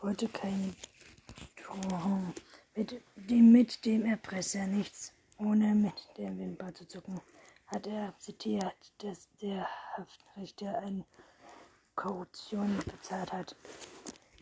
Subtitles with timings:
[0.00, 0.74] wollte keine
[1.56, 2.32] Drohung.
[2.74, 7.20] Mit dem, mit dem Erpresser nichts, ohne mit der Wimper zu zucken,
[7.66, 9.66] hat er zitiert, dass der
[9.96, 11.04] Haftrichter eine
[11.96, 13.56] Kaution bezahlt hat.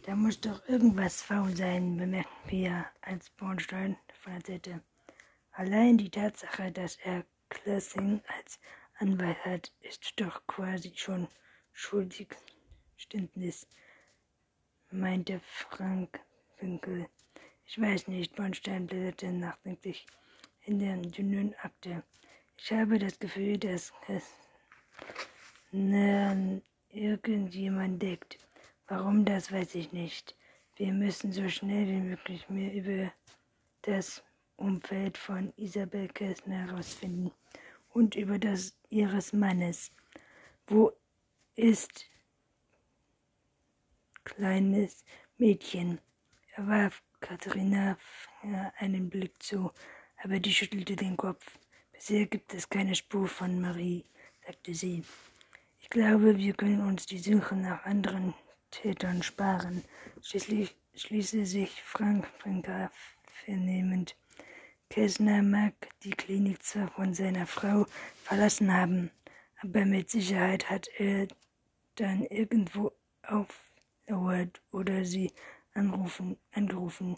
[0.04, 4.80] Da muss doch irgendwas faul sein, bemerkt Pia, als Bornstein davon erzählte.
[5.52, 8.60] Allein die Tatsache, dass er Klassing als
[8.98, 11.28] Anwalt hat, ist doch quasi schon
[11.72, 13.66] Schuldigständnis,
[14.90, 16.20] meinte Frank
[16.60, 17.08] Winkel.
[17.66, 20.06] Ich weiß nicht, Bornstein blätterte nachdenklich
[20.62, 22.02] in der dünnen Akte.
[22.56, 24.24] Ich habe das Gefühl, dass es
[26.90, 28.38] irgendjemand deckt.
[28.88, 30.36] Warum, das weiß ich nicht.
[30.76, 33.12] Wir müssen so schnell wie möglich mehr über
[33.82, 34.22] das
[34.56, 37.30] Umfeld von Isabel Kessner herausfinden
[37.90, 39.90] und über das ihres Mannes.
[40.66, 40.92] Wo
[41.56, 42.04] ist
[44.26, 45.04] kleines
[45.38, 46.00] Mädchen?
[46.56, 47.96] Er warf Katharina
[48.78, 49.70] einen Blick zu,
[50.22, 51.58] aber die schüttelte den Kopf.
[51.92, 54.04] Bisher gibt es keine Spur von Marie,
[54.44, 55.04] sagte sie.
[55.80, 58.34] Ich glaube, wir können uns die Suche nach anderen
[58.70, 59.84] Tätern sparen.
[60.22, 62.90] Schließlich schließe sich Frank Franka
[63.44, 64.16] vernehmend.
[64.90, 67.86] Kessner mag die Klinik zwar von seiner Frau
[68.24, 69.10] verlassen haben,
[69.62, 71.28] aber mit Sicherheit hat er
[71.94, 72.92] dann irgendwo
[74.06, 75.32] auflauert oder sie
[75.74, 77.16] anrufen, angerufen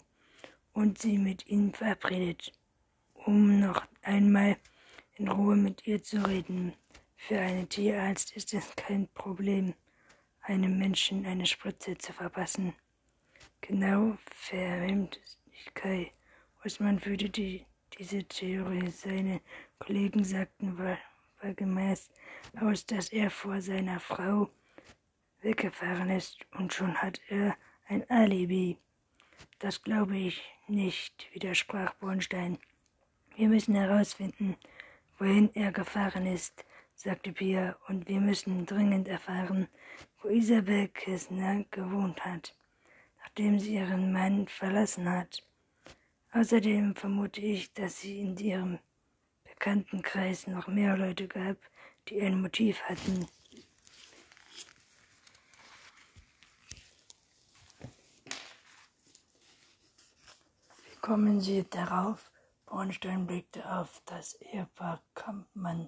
[0.73, 2.51] und sie mit ihm verabredet,
[3.13, 4.57] um noch einmal
[5.17, 6.73] in Ruhe mit ihr zu reden.
[7.15, 9.73] Für einen Tierarzt ist es kein Problem
[10.41, 12.73] einem Menschen eine Spritze zu verpassen.
[13.61, 15.19] Genau verhemmt
[15.51, 16.11] sich Kai.
[16.65, 17.65] Osman führte die,
[17.97, 18.89] diese Theorie.
[18.89, 19.41] Seine
[19.79, 20.97] Kollegen sagten war,
[21.41, 22.09] wahrgemäß
[22.61, 24.49] aus, dass er vor seiner Frau
[25.41, 27.55] weggefahren ist und schon hat er
[27.87, 28.77] ein Alibi.
[29.59, 32.57] Das glaube ich nicht, widersprach Bornstein.
[33.35, 34.55] Wir müssen herausfinden,
[35.17, 36.65] wohin er gefahren ist
[37.01, 39.69] sagte Pia, und wir müssen dringend erfahren,
[40.21, 42.53] wo Isabel Kissner gewohnt hat,
[43.21, 45.41] nachdem sie ihren Mann verlassen hat.
[46.33, 48.79] Außerdem vermute ich, dass sie in ihrem
[49.45, 51.55] Bekanntenkreis noch mehr Leute gab,
[52.09, 53.25] die ein Motiv hatten.
[61.01, 62.29] Kommen Sie darauf?
[62.65, 65.87] Bornstein blickte auf das Ehepaar Kampmann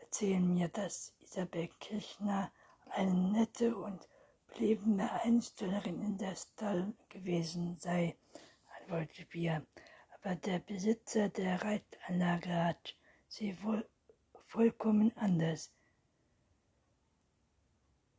[0.00, 2.52] erzählen mir, dass Isabel Kirchner
[2.90, 4.06] eine nette und
[4.48, 8.16] bliebene Einstellerin in der Stall gewesen sei,
[8.78, 9.66] antwortete Bier.
[10.16, 12.94] Aber der Besitzer der Reitanlage hat
[13.28, 13.88] sie wohl
[14.46, 15.72] vollkommen anders.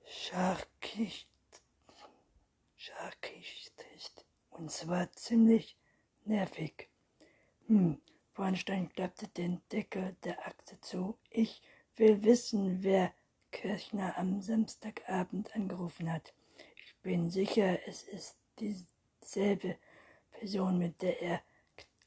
[0.06, 1.30] Scharkicht,
[2.78, 5.78] scharkicht und zwar ziemlich
[6.25, 6.89] nervig.
[7.67, 8.01] Hm,
[8.33, 11.17] Bornstein klappte den Deckel der Akte zu.
[11.29, 11.61] Ich
[11.95, 13.13] will wissen, wer
[13.51, 16.33] Kirchner am Samstagabend angerufen hat.
[16.85, 19.77] Ich bin sicher, es ist dieselbe
[20.31, 21.41] Person, mit der er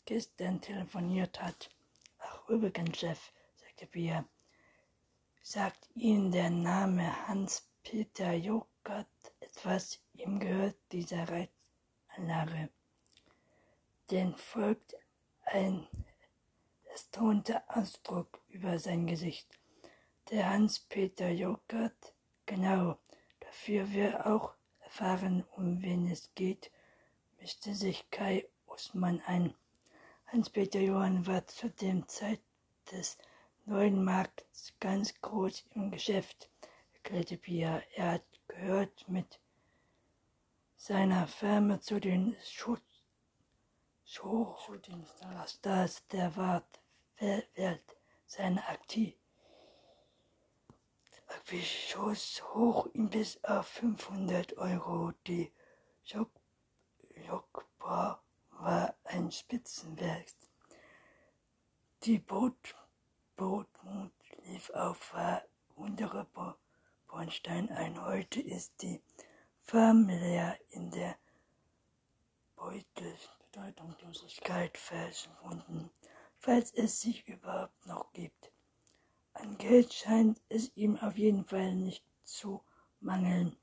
[0.06, 1.70] gestern telefoniert hat.
[2.18, 4.24] Ach, übrigens, Chef, sagte Pia,
[5.42, 9.06] sagt Ihnen der Name Hans-Peter Jokert
[9.40, 10.00] etwas?
[10.14, 12.70] Ihm gehört dieser Reitanlage.
[14.10, 14.96] Den folgt
[15.44, 15.86] ein
[16.84, 19.48] erstaunter Ausdruck über sein Gesicht.
[20.30, 22.14] Der Hans-Peter Joghurt,
[22.44, 22.98] genau,
[23.40, 26.70] dafür wir auch erfahren, um wen es geht,
[27.40, 29.54] mischte sich Kai Osman ein.
[30.26, 32.40] Hans-Peter Johann war zu dem Zeit
[32.92, 33.16] des
[33.64, 36.50] neuen Markts ganz groß im Geschäft,
[36.92, 37.82] erklärte Pia.
[37.96, 39.40] Er hat gehört mit
[40.76, 42.83] seiner Firma zu den Schutz
[45.46, 49.14] Stars der Welt seiner aktiv
[51.50, 55.12] Beschuss hoch bis auf 500 Euro.
[55.26, 55.52] Die
[56.04, 60.26] Jokbar war ein Spitzenwerk.
[62.04, 62.74] Die Boot,
[63.36, 64.12] Bootmut
[64.46, 65.42] lief auf war
[65.76, 66.26] untere
[67.08, 68.02] Bornstein ein.
[68.02, 69.02] Heute ist die
[69.60, 71.16] Farm leer in der
[72.56, 73.18] Beutel
[73.54, 75.88] Bedeutungslosigkeit verschwunden,
[76.38, 78.50] falls es sich überhaupt noch gibt.
[79.32, 82.64] An Geld scheint es ihm auf jeden Fall nicht zu
[83.00, 83.56] mangeln,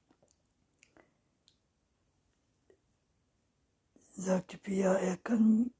[4.11, 4.93] sagte Pia.
[4.93, 5.73] Er kann,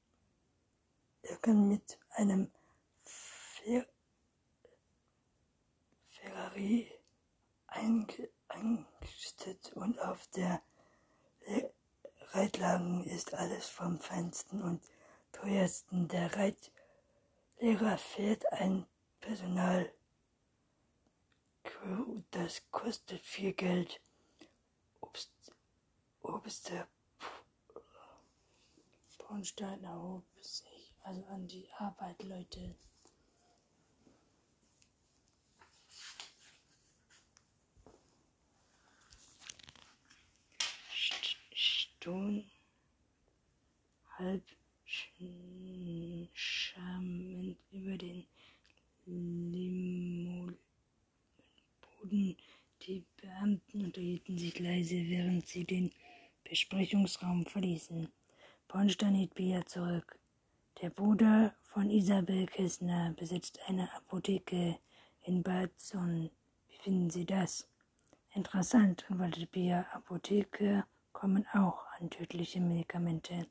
[1.22, 2.52] er kann mit einem
[6.08, 6.92] Ferrari
[7.68, 10.62] eingestellt und auf der
[12.33, 14.81] Reitlagen ist alles vom Feinsten und
[15.33, 16.07] teuersten.
[16.07, 18.86] Der Reitlehrer fährt ein
[19.19, 19.92] Personal.
[22.31, 24.00] Das kostet viel Geld.
[25.01, 25.31] Obst,
[26.22, 26.88] Obster
[29.18, 32.75] Bornstein erhob sich also an die Arbeit, Leute.
[42.01, 42.44] Ton
[44.18, 44.44] halb
[46.33, 48.25] schamend über den
[49.06, 50.57] Limoboden.
[52.81, 55.92] Die Beamten unterhielten sich leise, während sie den
[56.44, 58.12] Besprechungsraum verließen.
[58.68, 60.18] Bornstein hielt Bia zurück.
[60.81, 64.80] Der Bruder von Isabel Kessner besitzt eine Apotheke
[65.21, 65.69] in Bad.
[65.94, 67.69] Wie finden Sie das?
[68.33, 69.86] Interessant, antwortete Bia.
[69.94, 70.83] Apotheke
[71.13, 73.45] kommen auch an tödliche Medikamente,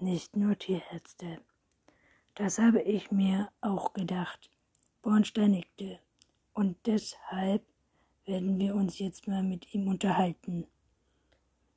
[0.00, 1.40] nicht nur Tierärzte.
[2.34, 4.50] Das habe ich mir auch gedacht.
[5.02, 5.98] Bornstein nickte.
[6.52, 7.64] Und deshalb
[8.26, 10.66] werden wir uns jetzt mal mit ihm unterhalten.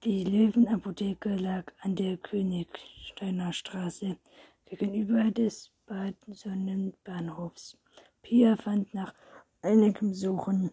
[0.03, 4.18] Die Löwenapotheke lag an der Königsteiner Straße
[4.65, 7.77] gegenüber des Bad Sonnenbahnhofs.
[8.21, 9.13] Pia fand nach
[9.62, 10.71] einigem Suchen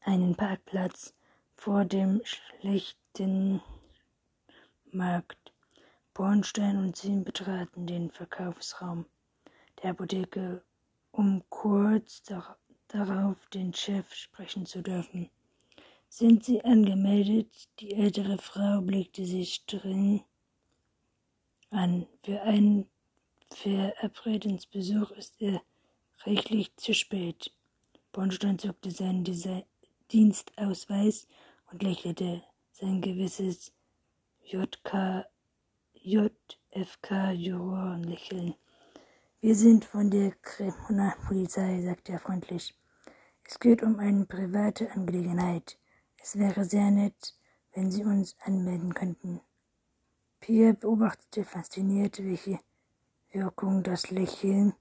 [0.00, 1.14] einen Parkplatz
[1.56, 3.60] vor dem schlechten
[4.94, 5.52] Markt.
[6.14, 9.06] Bornstein und sie betraten den Verkaufsraum
[9.82, 10.62] der Apotheke,
[11.12, 12.22] um kurz
[12.88, 15.30] darauf den Chef sprechen zu dürfen.
[16.08, 17.68] Sind Sie angemeldet?
[17.78, 20.24] Die ältere Frau blickte sie streng
[21.70, 22.06] an.
[22.24, 22.90] Für einen
[23.54, 25.62] Verabredungsbesuch ist er
[26.24, 27.52] rechtlich zu spät.
[28.12, 29.24] Bornstein zuckte seinen
[30.10, 31.28] Dienstausweis
[31.70, 32.42] und lächelte
[32.72, 33.72] sein gewisses
[34.52, 35.24] JK,
[36.02, 38.56] JFK-Jurorenlächeln.
[39.40, 42.76] Wir sind von der Kriminalpolizei, sagte er freundlich.
[43.44, 45.78] Es geht um eine private Angelegenheit.
[46.20, 47.36] Es wäre sehr nett,
[47.74, 49.40] wenn Sie uns anmelden könnten.
[50.40, 52.58] Pierre beobachtete fasziniert, welche
[53.30, 54.74] Wirkung das Lächeln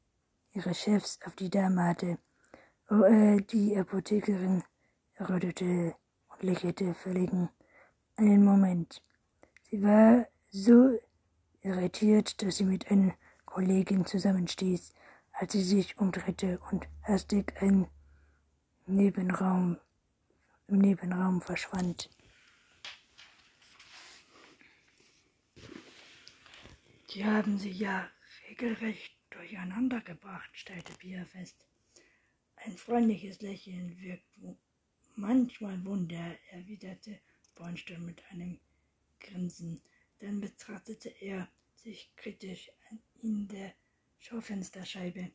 [0.51, 2.17] ihres Chefs auf die Dame hatte.
[2.89, 4.63] Oh, äh, die Apothekerin
[5.13, 5.93] errötete
[6.29, 7.49] und lächelte verlegen.
[8.15, 9.03] Einen Moment.
[9.71, 10.99] Sie war so
[11.61, 13.13] irritiert, dass sie mit einer
[13.45, 14.95] Kollegin zusammenstieß,
[15.31, 17.87] als sie sich umdrehte und hastig ein
[18.87, 19.77] Nebenraum,
[20.67, 22.09] im Nebenraum verschwand.
[27.11, 28.09] Die haben sie ja
[28.49, 31.67] regelrecht durcheinander gebracht, stellte Pia fest.
[32.55, 34.39] Ein freundliches Lächeln wirkt
[35.15, 37.19] manchmal Wunder, erwiderte
[37.53, 38.59] Bornstein mit einem
[39.19, 39.81] Grinsen.
[40.19, 42.71] Dann betrachtete er sich kritisch
[43.21, 43.73] in der
[44.17, 45.31] Schaufensterscheibe.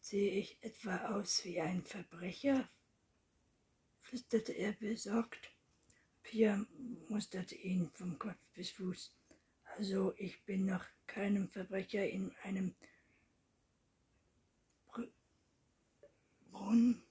[0.00, 2.68] Sehe ich etwa aus wie ein Verbrecher?
[4.00, 5.52] flüsterte er besorgt.
[6.22, 6.66] Pia
[7.08, 9.14] musterte ihn vom Kopf bis Fuß.
[9.76, 12.74] Also ich bin noch keinem Verbrecher in einem
[16.50, 17.04] Brunnenanzug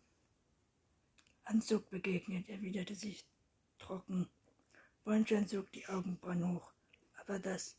[1.89, 3.25] begegnet, erwiderte sich
[3.77, 4.29] trocken.
[5.09, 6.71] Bornstein zog die Augenbrauen hoch,
[7.17, 7.75] aber das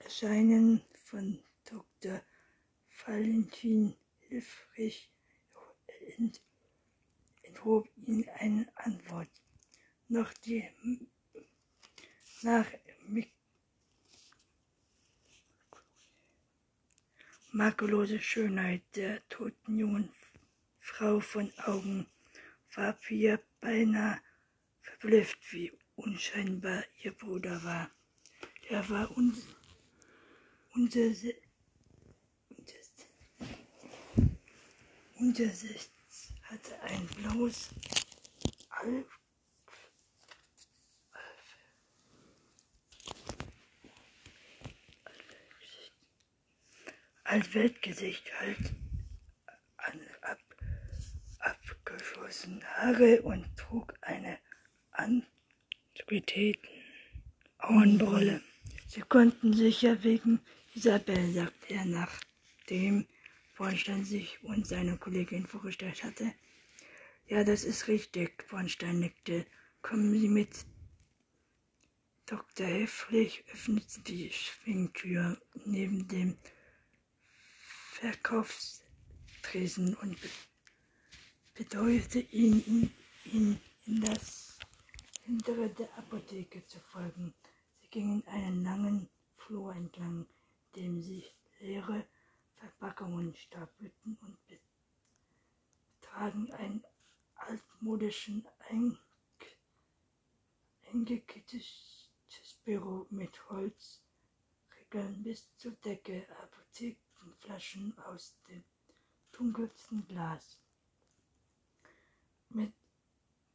[0.00, 2.20] Erscheinen von Dr.
[3.06, 5.12] Valentin hilfreich
[6.18, 6.42] ent,
[7.42, 9.28] enthob ihn eine Antwort.
[10.08, 10.68] Noch die
[12.42, 12.66] nach
[17.52, 20.12] makellose Schönheit der toten jungen
[20.80, 22.08] Frau von Augen
[22.74, 24.20] war Pia beinahe
[24.84, 27.90] verblüfft, wie unscheinbar ihr Bruder war.
[28.68, 29.36] Er war un
[30.74, 31.10] unser,
[35.14, 35.90] unter sich
[36.42, 37.70] hatte ein blaues
[38.70, 39.08] Alp
[47.24, 48.74] Altweltgesicht halt
[49.76, 50.38] an ab,
[51.38, 54.38] abgeschossene Haare und trug eine
[54.94, 56.68] Antiquitäten
[57.58, 58.40] Auenbrille.
[58.86, 60.40] Sie konnten sicher wegen
[60.74, 63.06] Isabel, sagte er, nachdem
[63.56, 66.32] Bornstein sich und seine Kollegin vorgestellt hatte.
[67.26, 69.46] Ja, das ist richtig, Bornstein nickte.
[69.82, 70.64] Kommen Sie mit.
[72.26, 72.66] Dr.
[72.66, 76.36] Hefflich öffnete die Schwingtür neben dem
[77.92, 80.16] Verkaufstresen und
[81.54, 82.90] bedeutete ihn,
[83.24, 84.53] ihn in das
[85.24, 87.34] hintere der Apotheke zu folgen.
[87.80, 90.26] Sie gingen einen langen Flur entlang,
[90.76, 92.06] dem sich leere
[92.56, 94.38] Verpackungen stapelten und
[96.00, 96.84] betragen einen
[97.36, 98.46] altmodischen,
[100.92, 102.10] eingekittetes
[102.64, 108.64] Büro mit Holzregeln bis zur Decke, Apothekenflaschen aus dem
[109.32, 110.58] dunkelsten Glas
[112.50, 112.72] mit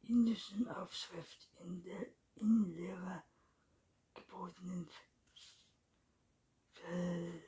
[0.02, 3.22] indischen Aufschrift in der Innenlehre
[4.14, 4.88] gebotenen
[6.72, 7.42] Fell.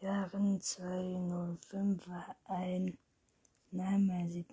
[0.00, 2.96] Jahren 205 war ein
[3.72, 4.30] Name.
[4.30, 4.44] Sie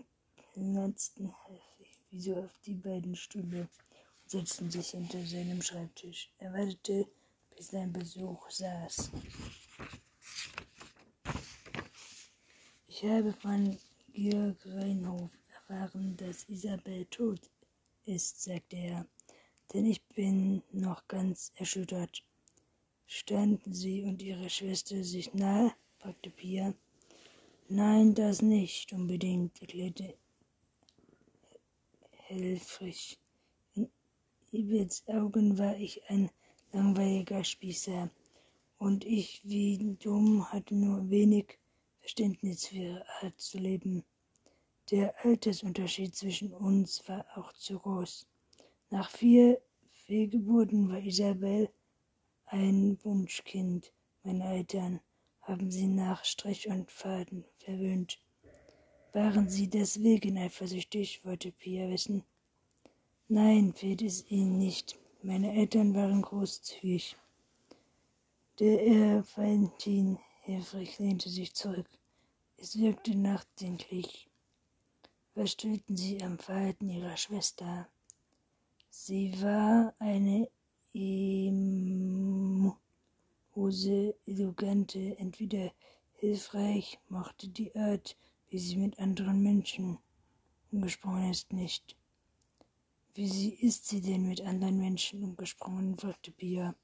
[0.53, 6.31] platzten heftig wieso auf die beiden Stühle und setzten sich hinter seinem Schreibtisch.
[6.39, 7.07] Er wartete,
[7.55, 9.11] bis sein Besuch saß.
[12.87, 13.77] Ich habe von
[14.13, 17.41] Georg Reinhof erfahren, dass Isabel tot
[18.05, 19.07] ist, sagte er,
[19.73, 22.23] denn ich bin noch ganz erschüttert.
[23.07, 25.73] Standen Sie und Ihre Schwester sich nahe?
[25.99, 26.73] fragte Pia.
[27.69, 30.15] Nein, das nicht unbedingt, erklärte
[32.11, 33.17] Helfrich.
[33.75, 33.89] In
[34.51, 36.29] Ibets Augen war ich ein
[36.73, 38.09] langweiliger Spießer,
[38.79, 41.57] und ich wie dumm hatte nur wenig
[42.01, 44.03] Verständnis für ihre Art zu leben.
[44.91, 48.27] Der Altersunterschied zwischen uns war auch zu groß.
[48.89, 49.61] Nach vier
[49.91, 51.69] Fehlgeburten war Isabel
[52.47, 54.99] ein Wunschkind meiner Eltern,
[55.41, 58.19] haben sie nach Strich und Faden verwöhnt.
[59.13, 62.23] Waren sie deswegen eifersüchtig, wollte Pia wissen.
[63.27, 64.99] Nein, fehlt es ihnen nicht.
[65.25, 67.15] Meine Eltern waren großzügig.
[68.59, 71.87] Der Herr Valentin Hilfreich lehnte sich zurück.
[72.57, 74.29] Es wirkte nachdenklich.
[75.33, 77.87] Was stellten Sie am Verhalten Ihrer Schwester?
[78.89, 80.49] Sie war eine
[83.55, 85.71] Hose elegante, entweder
[86.15, 88.17] hilfreich, mochte die Art,
[88.49, 89.99] wie sie mit anderen Menschen
[90.69, 91.95] umgesprungen ist, nicht.
[93.15, 95.95] Wie sie ist sie denn mit anderen Menschen umgesprungen?
[95.97, 96.75] fragte Pia.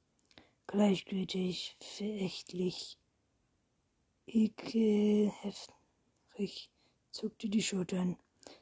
[0.67, 2.97] Gleichgültig, verächtlich,
[4.27, 5.73] ekelheftig,
[7.11, 8.17] zuckte die Schultern.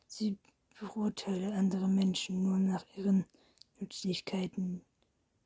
[0.05, 0.37] Sie
[0.79, 3.25] beurteile andere Menschen nur nach ihren
[3.79, 4.81] Nützlichkeiten,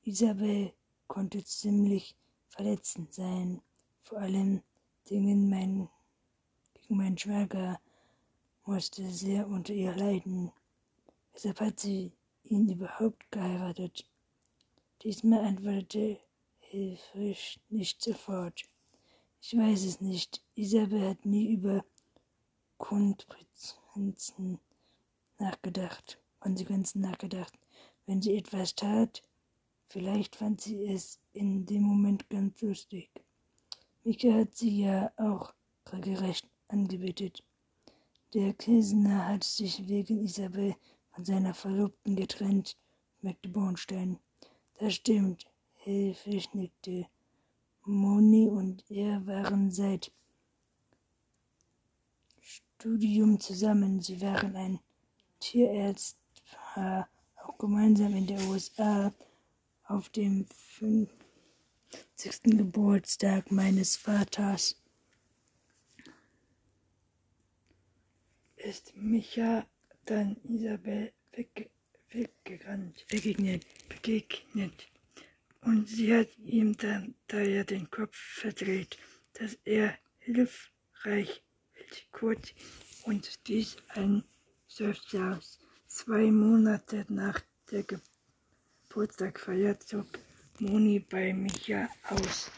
[0.04, 0.74] Isabel
[1.08, 2.16] konnte ziemlich
[2.48, 3.62] verletzend sein,
[4.02, 4.64] vor allem
[5.06, 5.90] gegen, mein,
[6.74, 7.80] gegen meinen Schwager
[8.66, 10.52] musste sehr unter ihr leiden.
[11.34, 12.12] Weshalb hat sie
[12.44, 14.06] ihn überhaupt geheiratet?
[15.04, 16.20] Diesmal antwortete
[16.60, 18.64] Hilfrich nicht sofort.
[19.42, 20.42] Ich weiß es nicht.
[20.56, 21.84] Isabel hat nie über
[22.78, 24.60] Konsequenzen
[25.40, 26.20] nachgedacht.
[26.40, 27.54] Konsequenzen nachgedacht.
[28.06, 29.24] Wenn sie etwas tat,
[29.92, 33.10] Vielleicht fand sie es in dem Moment ganz lustig.
[34.06, 35.54] Mika hat sie ja auch
[35.92, 37.44] regelrecht angebetet.
[38.34, 40.78] Der Kisner hat sich wegen Isabel
[41.22, 42.76] von seiner Verlobten getrennt,
[43.22, 44.18] merkte Bornstein.
[44.80, 47.06] Das stimmt, Hilfisch nickte.
[47.86, 50.12] Moni und er waren seit
[52.40, 54.02] Studium zusammen.
[54.02, 54.80] Sie waren ein
[55.40, 59.14] Tierärztpaar, auch gemeinsam in der USA
[59.84, 60.48] auf dem
[60.80, 61.12] 50.
[62.46, 64.76] Geburtstag meines Vaters
[68.56, 69.68] ist Micha
[70.06, 71.70] dann Isabel wegge
[72.10, 74.90] weggerannt, begegnet, begegnet.
[75.62, 78.98] Und sie hat ihm dann daher den Kopf verdreht,
[79.34, 81.44] dass er hilfreich
[82.12, 82.54] kurz
[83.04, 84.24] und dies ein
[84.68, 85.60] Seufzer aus.
[85.88, 88.12] Zwei Monate nach der Geburt
[88.92, 90.06] Geburtstag feiert, zog
[90.60, 92.52] Moni bei Micha aus,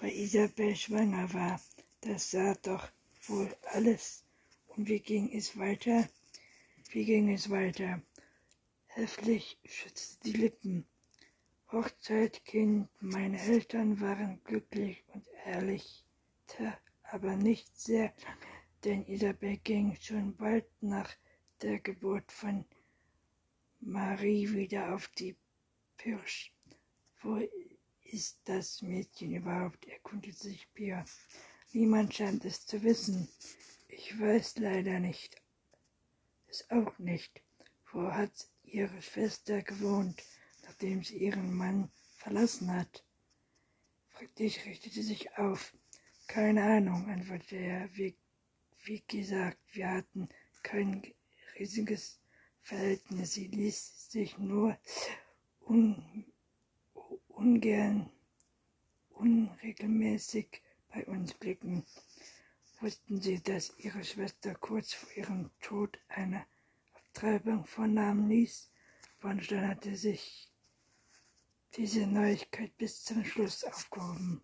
[0.00, 1.60] weil Isabel schwanger war.
[2.00, 2.88] Das sah doch
[3.28, 4.24] wohl alles.
[4.66, 6.08] Und wie ging es weiter?
[6.90, 8.00] Wie ging es weiter?
[8.86, 10.86] Heftig schützte die Lippen.
[11.70, 16.06] Hochzeitkind, meine Eltern waren glücklich und ehrlich,
[17.02, 18.48] aber nicht sehr lange,
[18.84, 21.10] denn Isabel ging schon bald nach
[21.60, 22.64] der Geburt von
[23.80, 25.36] Marie wieder auf die
[25.98, 26.54] Pirsch.
[27.20, 27.46] Wo
[28.04, 29.84] ist das Mädchen überhaupt?
[29.86, 31.04] erkundigte sich Pia.
[31.74, 33.28] Niemand scheint es zu wissen.
[33.88, 35.36] Ich weiß leider nicht.
[36.50, 37.42] Es auch nicht.
[37.92, 40.22] Wo hat ihre Schwester gewohnt,
[40.64, 43.04] nachdem sie ihren Mann verlassen hat?
[44.12, 45.74] Praktisch richtete sich auf.
[46.26, 47.96] Keine Ahnung, antwortete er.
[47.96, 48.16] Wie,
[48.84, 50.28] wie gesagt, wir hatten
[50.62, 51.02] kein
[51.58, 52.18] riesiges
[52.62, 53.34] Verhältnis.
[53.34, 54.78] Sie ließ sich nur
[55.60, 56.24] un,
[57.28, 58.10] ungern,
[59.10, 61.84] unregelmäßig bei uns blicken.
[62.80, 66.46] Wussten Sie, dass Ihre Schwester kurz vor ihrem Tod eine
[66.94, 68.70] Abtreibung vornahmen ließ?
[69.20, 70.48] Bornstein hatte sich
[71.74, 74.42] diese Neuigkeit bis zum Schluss aufgehoben.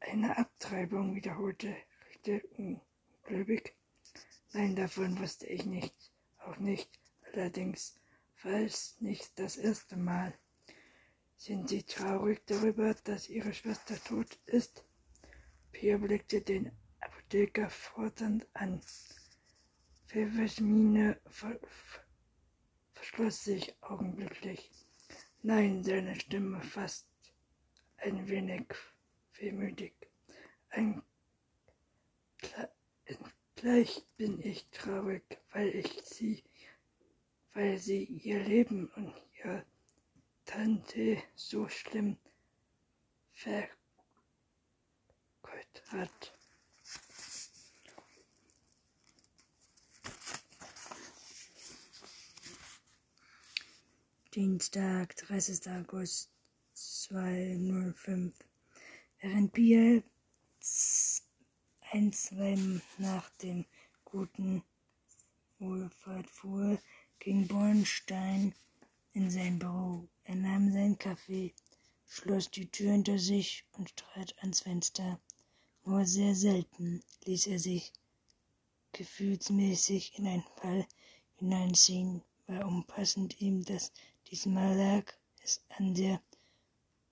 [0.00, 1.74] Eine Abtreibung, wiederholte
[2.10, 3.74] Richter ungläubig.
[4.52, 7.00] Nein, davon wusste ich nichts, auch nicht.
[7.32, 7.98] Allerdings
[8.42, 10.38] war es nicht das erste Mal.
[11.38, 14.84] Sind Sie traurig darüber, dass Ihre Schwester tot ist?
[15.72, 16.70] Pia blickte den
[17.28, 18.80] Apotheker fordernd an.
[20.06, 21.60] Pfeffers Miene ver
[22.94, 24.70] verschloss sich augenblicklich.
[25.42, 27.06] Nein, seine Stimme fast
[27.98, 28.64] ein wenig
[29.34, 29.94] wehmütig.
[30.70, 31.02] Ein
[33.56, 36.42] Gleich bin ich traurig, weil ich sie,
[37.52, 39.66] weil sie ihr Leben und ihre
[40.46, 42.16] Tante so schlimm
[43.32, 43.68] vergeut
[45.88, 46.37] hat.
[54.34, 55.70] Dienstag, 30.
[55.70, 56.28] August
[56.74, 58.34] 205.
[59.20, 60.02] Während Bier
[61.90, 62.58] ein, zwei
[62.98, 63.64] nach dem
[64.04, 64.62] guten
[65.58, 66.78] Wohlfahrt fuhr,
[67.18, 68.54] ging Bornstein
[69.14, 70.06] in sein Büro.
[70.24, 71.54] Er nahm seinen Kaffee,
[72.06, 75.18] schloss die Tür hinter sich und trat ans Fenster.
[75.86, 77.94] Nur sehr selten ließ er sich
[78.92, 80.86] gefühlsmäßig in einen Fall
[81.36, 83.92] hineinziehen, war umpassend ihm das
[84.30, 85.10] Diesmal lag
[85.42, 86.20] es an der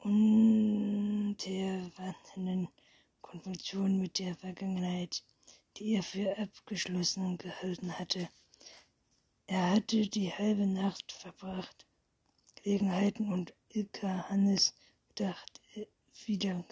[0.00, 2.68] unterwandenen
[3.23, 5.25] Konvention mit der Vergangenheit,
[5.76, 8.28] die er für abgeschlossen gehalten hatte.
[9.46, 11.87] Er hatte die halbe Nacht verbracht,
[12.57, 14.74] Gelegenheiten und Ilka Hannes
[15.09, 15.62] bedacht,
[16.26, 16.62] wieder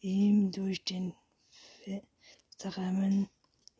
[0.00, 1.14] ihm durch den
[2.60, 3.28] Rahmen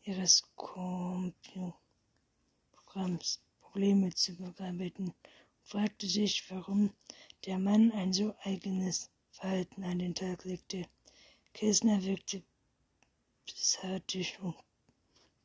[0.03, 5.13] ihres Computerprogramms Probleme zu bearbeiten
[5.65, 6.93] fragte sich, warum
[7.45, 10.87] der Mann ein so eigenes Verhalten an den Tag legte.
[11.53, 12.43] Kessner wirkte
[13.45, 14.55] psartisch und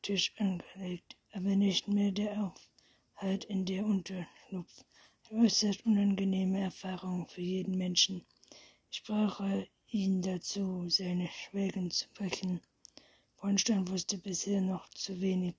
[0.03, 4.85] Tisch angelegt, aber nicht mehr der Aufhalt in der Unterschlupf.
[5.29, 8.25] Eine äußerst unangenehme Erfahrung für jeden Menschen.
[8.91, 12.61] Ich brauche ihn dazu, seine Schwägen zu brechen.
[13.41, 15.55] Bornstein wusste bisher noch zu wenig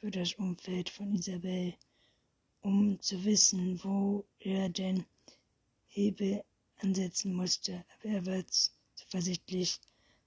[0.00, 1.74] über das Umfeld von Isabel
[2.62, 5.04] um zu wissen, wo er den
[5.88, 6.42] Hebel
[6.78, 8.44] ansetzen musste, aber er war
[8.94, 9.80] zuversichtlich,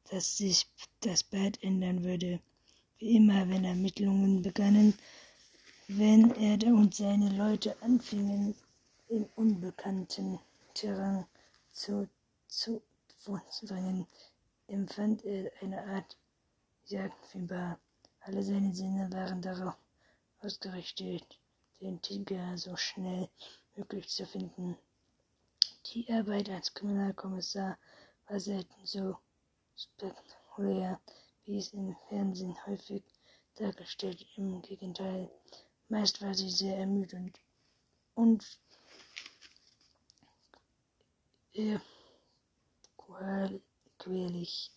[0.10, 0.68] dass sich
[1.02, 2.40] das bald ändern würde.
[2.98, 4.94] Wie immer, wenn Ermittlungen begannen,
[5.88, 8.56] wenn er und seine Leute anfingen,
[9.08, 10.40] im unbekannten
[10.74, 11.26] Terrain
[11.72, 12.10] zu,
[12.48, 12.82] zu
[13.18, 14.08] vorzudringen,
[14.68, 16.18] empfand er eine Art
[16.88, 17.80] Jagdfieber.
[18.22, 19.76] Alle seine Sinne waren darauf
[20.42, 21.40] ausgerichtet
[21.82, 23.30] den Tiger so schnell
[23.76, 24.78] möglich zu finden.
[25.88, 27.78] Die Arbeit als Kriminalkommissar
[28.28, 29.18] war selten so
[29.76, 31.00] spektakulär,
[31.44, 33.04] wie es im Fernsehen häufig
[33.56, 34.26] dargestellt.
[34.36, 35.30] Im Gegenteil,
[35.90, 37.40] meist war sie sehr ermüdend
[38.16, 38.60] und
[41.54, 41.82] eher
[43.98, 44.75] quälig.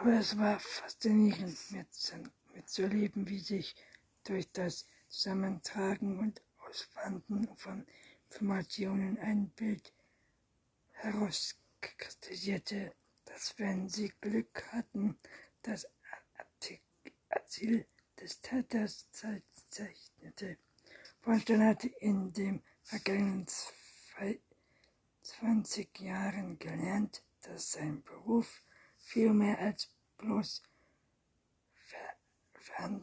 [0.00, 1.58] Aber es war faszinierend
[2.54, 3.76] mitzuerleben, wie sich
[4.24, 7.86] durch das Zusammentragen und Auswandern von
[8.30, 9.92] Informationen ein Bild
[10.92, 12.94] herauskristallisierte,
[13.26, 15.18] das, wenn sie Glück hatten,
[15.60, 15.86] das
[17.44, 17.86] Ziel
[18.18, 20.56] des Täters zeichnete.
[21.20, 23.46] Bornstein hatte in den vergangenen
[25.20, 28.62] 20 Jahren gelernt, dass sein Beruf
[29.10, 30.62] viel mehr als bloß
[31.74, 32.16] Ver
[32.52, 33.00] Ver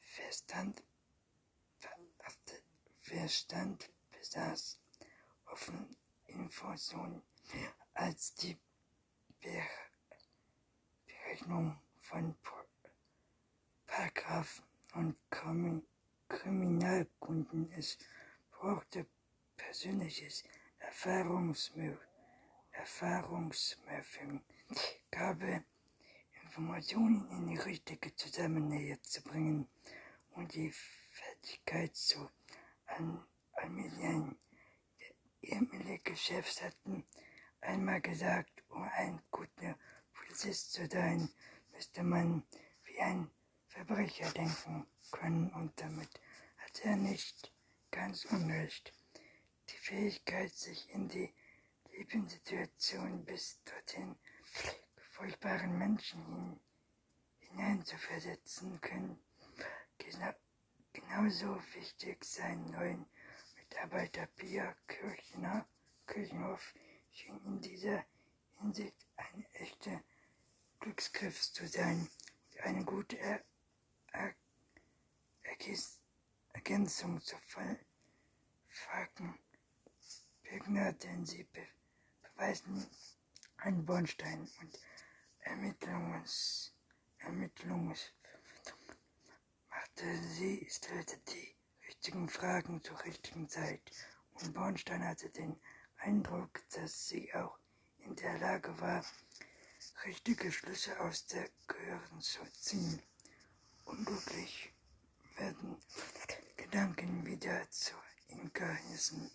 [0.00, 0.82] Verstand,
[2.98, 4.78] Verstand besaß,
[5.46, 7.22] offen Informationen
[7.94, 8.58] als die
[11.08, 12.36] Berechnung von
[13.86, 15.16] Paragraphen und
[16.28, 17.70] Kriminalkunden.
[17.72, 17.96] Es
[18.50, 19.06] brauchte
[19.56, 20.44] persönliches
[20.78, 22.15] Erfahrungsmöglichkeiten
[22.86, 24.44] Erfahrungsmöffing
[25.10, 25.64] Gabe,
[26.44, 29.66] Informationen in die richtige Zusammenhänge zu bringen
[30.30, 30.72] und die
[31.42, 32.30] Tätigkeit zu
[33.56, 34.38] Armenien.
[35.42, 37.04] Ehemalige Chefs hatten
[37.60, 39.76] einmal gesagt, um ein guter
[40.14, 41.28] Polizist zu sein,
[41.72, 42.44] müsste man
[42.84, 43.28] wie ein
[43.66, 46.20] Verbrecher denken können und damit
[46.58, 47.52] hat er nicht
[47.90, 48.92] ganz unrecht.
[49.70, 51.34] Die Fähigkeit, sich in die
[51.96, 54.16] Lebenssituation bis dorthin
[55.12, 56.60] furchtbaren Menschen hin,
[57.38, 59.18] hineinzuversetzen können,
[59.96, 60.32] genau,
[60.92, 63.06] genauso wichtig seinen neuen
[63.56, 65.66] Mitarbeiter Pia Kirchner,
[66.06, 66.74] Kirchenhoff
[67.12, 68.04] schien in dieser
[68.58, 70.04] Hinsicht eine echte
[70.80, 72.10] Glücksgriff zu sein
[72.50, 73.42] und eine gute er
[74.12, 74.34] er
[76.52, 77.36] Ergänzung zu
[78.68, 79.38] Falken
[80.42, 81.75] Birgner, denn sie be
[82.36, 82.86] beweisen
[83.58, 84.78] an Bornstein und
[85.40, 86.72] Ermittlungs,
[87.18, 88.12] Ermittlungs
[89.70, 91.54] machte sie, stellte die
[91.88, 93.80] richtigen Fragen zur richtigen Zeit
[94.34, 95.58] und Bornstein hatte den
[95.96, 97.58] Eindruck, dass sie auch
[98.00, 99.02] in der Lage war,
[100.04, 103.00] richtige Schlüsse aus der Gehören zu ziehen.
[103.86, 104.74] Unglücklich
[105.36, 105.78] werden
[106.56, 107.94] Gedanken wieder zu
[108.28, 109.30] Inka-Hissen.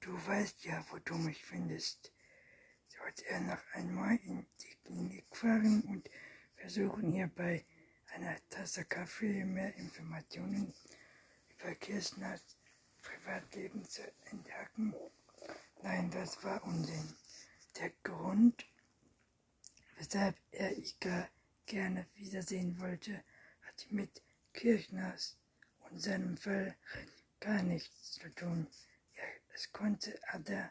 [0.00, 2.10] Du weißt ja, wo du mich findest.
[3.02, 6.08] Sollte er noch einmal in die Klinik fahren und
[6.54, 7.64] versuchen, ihr bei
[8.14, 10.72] einer Tasse Kaffee mehr Informationen
[11.48, 12.56] über Kirchners
[13.02, 14.94] Privatleben zu enthacken?
[15.82, 17.16] Nein, das war Unsinn.
[17.76, 18.64] Der Grund,
[19.96, 21.28] weshalb er Ika
[21.66, 23.24] gerne wiedersehen wollte,
[23.62, 25.36] hat mit Kirchners
[25.90, 26.76] und seinem Fall
[27.40, 28.68] gar nichts zu tun.
[29.16, 30.70] Ja, es konnte Ada,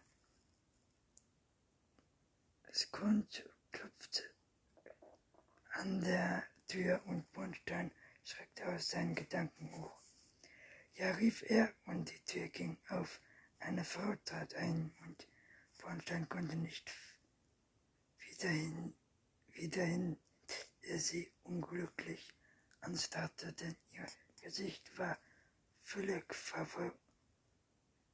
[2.74, 4.24] es konnte, klopfte
[5.72, 7.92] an der Tür und Bornstein
[8.24, 10.00] schreckte aus seinen Gedanken hoch.
[10.96, 13.20] Ja, rief er und die Tür ging auf.
[13.60, 15.28] Eine Frau trat ein und
[15.80, 16.90] Bornstein konnte nicht
[18.20, 18.94] wieder hin,
[19.50, 20.18] wieder hin,
[20.84, 22.34] der sie unglücklich
[22.80, 24.08] anstarrte, denn ihr
[24.42, 25.18] Gesicht war
[25.82, 26.34] völlig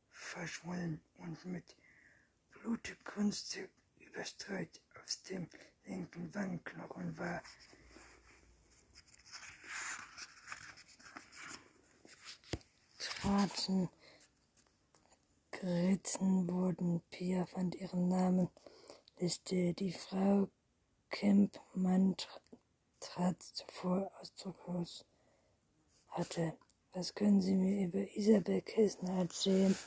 [0.09, 1.75] verschwollen und mit
[2.51, 3.59] Blutkunst
[4.17, 4.81] überstreut.
[5.03, 5.47] Aus dem
[5.85, 7.41] linken Wangenknochen war
[12.97, 13.89] Schwarzen
[15.51, 17.01] geritten wurden.
[17.11, 18.49] Pia fand ihren Namen
[19.19, 19.73] Liste.
[19.75, 20.49] Die Frau
[21.11, 22.15] Kempmann
[22.99, 25.05] trat zuvor ausdruckslos
[26.09, 26.57] hatte.
[26.93, 29.77] Was können Sie mir über Isabel Kessner erzählen?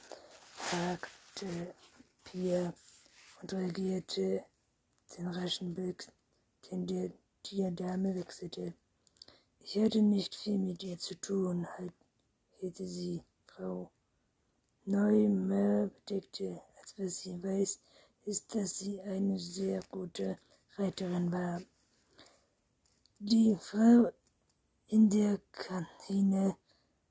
[0.55, 1.75] fragte
[2.23, 2.73] Pia
[3.41, 4.45] und reagierte
[5.17, 6.09] den raschen Blick,
[6.71, 7.11] den der,
[7.47, 8.75] die Dame wechselte.
[9.61, 11.93] Ich hatte nicht viel mit ihr zu tun, halt,
[12.59, 13.91] hielt sie Frau
[14.85, 17.81] Neumeier bedeckte, als was sie weiß,
[18.25, 20.39] ist, dass sie eine sehr gute
[20.77, 21.63] Reiterin war.
[23.19, 24.11] Die Frau
[24.87, 26.57] in der Kantine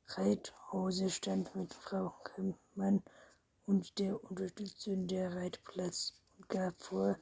[0.07, 3.03] Reithose stand mit Frau Kempmann
[3.65, 6.18] und der Unterstützung der Reitplatz
[6.49, 7.17] gab vor,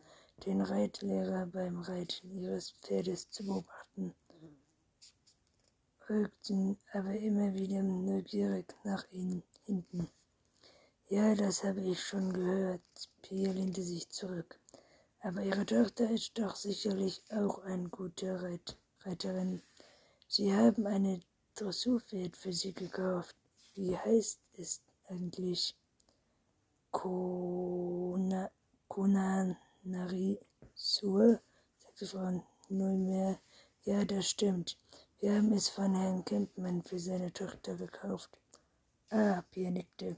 [0.45, 4.15] den Reitlehrer beim Reiten ihres Pferdes zu beobachten,
[5.99, 10.09] folgten aber immer wieder neugierig nach ihnen hinten.
[11.09, 12.81] Ja, das habe ich schon gehört.
[13.21, 14.59] Pia lehnte sich zurück.
[15.21, 19.61] Aber ihre Tochter ist doch sicherlich auch eine gute Reit Reiterin.
[20.27, 21.21] Sie haben eine
[21.55, 23.35] Dressurpferd für sie gekauft.
[23.73, 25.75] Wie heißt es eigentlich?
[26.91, 28.49] Kona,
[28.87, 30.39] Konanari
[30.73, 31.39] Sur,
[31.79, 33.39] sagte Frau Neumeier.
[33.83, 34.77] Ja, das stimmt.
[35.19, 38.29] Wir haben es von Herrn Kempmann für seine Tochter gekauft.
[39.09, 40.17] Ah, Pia nickte.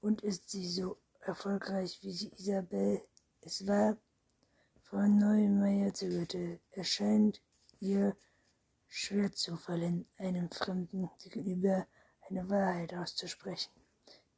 [0.00, 3.02] Und ist sie so erfolgreich, wie sie Isabel
[3.42, 3.96] es war?
[4.82, 6.60] Frau Neumeier zögerte.
[6.70, 7.42] Es scheint
[7.80, 8.16] ihr
[8.86, 11.86] schwer zu fallen, einem Fremden gegenüber
[12.28, 13.72] eine Wahrheit auszusprechen,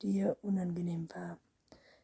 [0.02, 1.38] die ihr unangenehm war.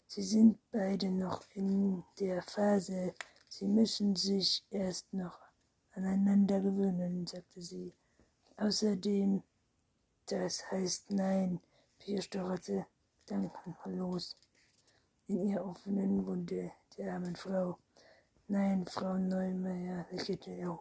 [0.08, 3.14] Sie sind beide noch in der Phase,
[3.48, 5.38] sie müssen sich erst noch
[5.92, 7.92] aneinander gewöhnen, sagte sie.
[8.56, 9.42] Außerdem,
[10.26, 11.60] das heißt nein,
[11.98, 12.86] Pia stocherte
[13.26, 14.36] gedankenlos
[15.26, 17.78] in ihr offenen Wunde der armen Frau.
[18.46, 20.78] Nein, Frau Neumeier, lächelte er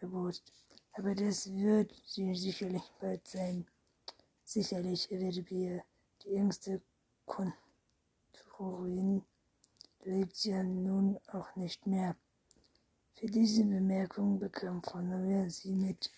[0.00, 0.50] erbost.
[0.94, 3.66] Aber das wird sie sicherlich bald sein.
[4.44, 5.84] Sicherlich, erwiderte Pia.
[6.22, 6.80] Die jüngste
[8.60, 9.22] Konturin
[10.04, 12.14] lebt ja nun auch nicht mehr.
[13.14, 16.10] Für diese Bemerkung bekam Frau Neuer sie mit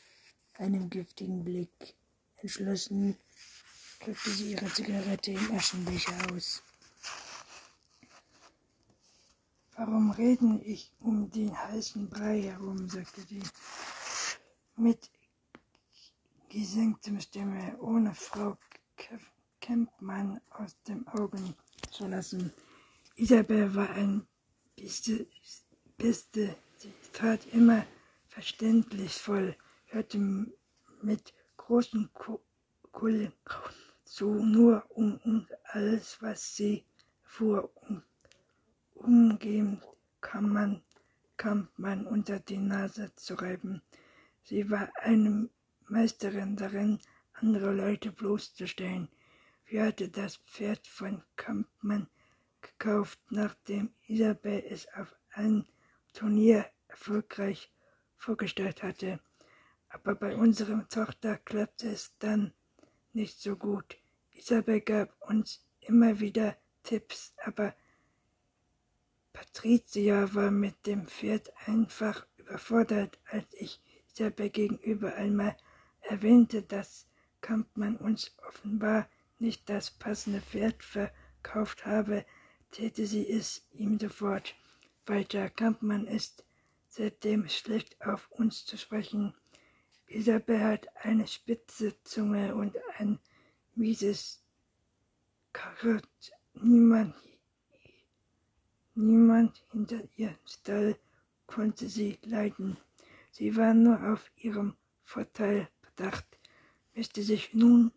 [0.55, 1.95] einem giftigen Blick
[2.39, 3.17] Entschlossen
[4.01, 6.65] drückte sie ihre Zigarette im Aschenbecher aus.
[9.77, 12.89] Warum reden ich um den heißen Brei herum?
[12.89, 13.43] sagte sie
[14.75, 15.13] mit
[16.49, 18.59] gesenktem Stimme, ohne Frau
[19.63, 21.55] Kempmann aus den Augen
[21.93, 22.53] zu lassen.
[23.15, 24.27] Isabel war ein
[24.77, 25.27] Beste,
[25.97, 26.57] Beste.
[26.77, 27.87] Sie tat immer
[28.27, 30.19] verständnisvoll, hörte
[31.01, 32.11] mit großen
[32.91, 33.33] Kullen
[34.05, 36.85] zu, nur um, um alles, was sie
[37.23, 38.03] fuhr, um,
[38.95, 39.81] umgehen
[40.21, 40.83] kann man,
[41.37, 43.81] kam man unter die Nase zu reiben.
[44.43, 45.49] Sie war eine
[45.89, 46.99] Meisterin darin,
[47.35, 49.09] andere Leute bloßzustellen.
[49.81, 52.09] Hatte das Pferd von Kampmann
[52.61, 55.67] gekauft, nachdem Isabel es auf einem
[56.13, 57.73] Turnier erfolgreich
[58.17, 59.21] vorgestellt hatte.
[59.89, 62.53] Aber bei unserer Tochter klappte es dann
[63.13, 63.97] nicht so gut.
[64.33, 67.75] Isabel gab uns immer wieder Tipps, aber
[69.33, 73.81] Patricia war mit dem Pferd einfach überfordert, als ich
[74.13, 75.57] Isabel gegenüber einmal
[76.03, 77.07] erwähnte, dass
[77.41, 79.09] Kampmann uns offenbar
[79.43, 82.25] nicht das passende Pferd verkauft habe,
[82.71, 84.55] täte sie es ihm sofort
[85.05, 85.51] weiter.
[85.51, 86.45] Kampmann ist
[86.89, 89.35] seitdem schlecht auf uns zu sprechen.
[90.07, 93.19] Isabel hat eine spitze Zunge und ein
[93.75, 94.43] mieses
[95.53, 96.09] Karot.
[96.55, 97.15] Niemand,
[98.95, 100.97] niemand hinter ihr Stall
[101.47, 102.77] konnte sie leiden.
[103.31, 106.27] Sie war nur auf ihrem Vorteil bedacht.
[106.95, 107.91] Mischte sich nun,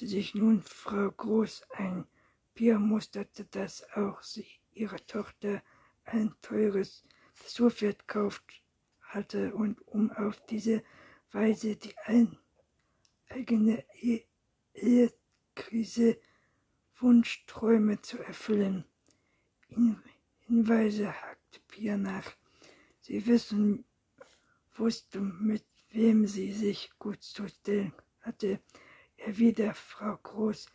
[0.00, 2.06] mischte sich nun Frau Groß ein.
[2.54, 5.62] Bier musterte, dass auch sie ihrer Tochter
[6.04, 7.04] ein teures
[7.38, 8.62] Dressurpferd kauft
[9.02, 10.82] hatte und um auf diese
[11.32, 12.38] Weise die ein,
[13.28, 14.24] eigene e
[14.72, 16.18] Ehekrise
[16.98, 18.86] Wunschträume zu erfüllen.
[20.46, 22.36] Hinweise hakte Pia nach.
[23.00, 23.84] Sie wissen,
[24.72, 28.60] wusste, mit wem sie sich gut zu stellen hatte,
[29.20, 30.66] erwiderte Frau Groß.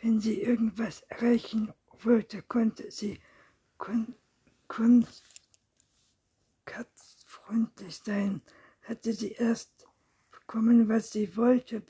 [0.00, 1.72] Wenn sie irgendwas erreichen
[2.02, 3.20] wollte, konnte sie
[3.78, 4.14] kon,
[4.68, 5.06] kon,
[8.08, 8.42] sein.
[8.82, 9.86] Hatte sie erst
[10.30, 11.82] bekommen, was sie wollte,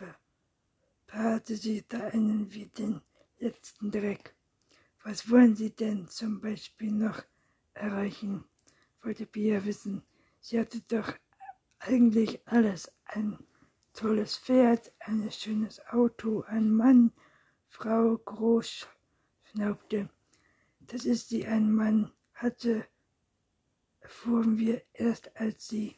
[1.06, 3.00] beharrte sie da einen wie den
[3.38, 4.34] letzten Dreck.
[5.04, 7.22] Was wollen Sie denn zum Beispiel noch
[7.74, 8.44] erreichen?
[9.02, 10.02] wollte Pia wissen.
[10.40, 11.12] Sie hatte doch
[11.78, 12.90] eigentlich alles.
[13.04, 13.38] Ein
[13.98, 17.12] tolles Pferd, ein schönes Auto, ein Mann,
[17.66, 18.86] Frau Groß
[19.42, 20.08] schnaubte.
[20.78, 22.86] Das ist sie, ein Mann hatte,
[23.98, 25.96] erfuhren wir erst, als sie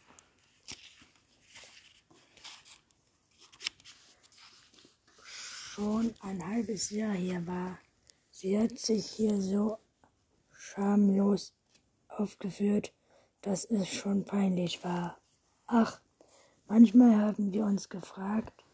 [5.23, 7.79] schon ein halbes Jahr hier war.
[8.31, 9.79] Sie hat sich hier so
[10.53, 11.55] schamlos
[12.09, 12.95] aufgeführt,
[13.43, 15.21] dass es schon peinlich war.
[15.67, 16.01] Ach,
[16.71, 18.65] manchmal haben wir uns gefragt,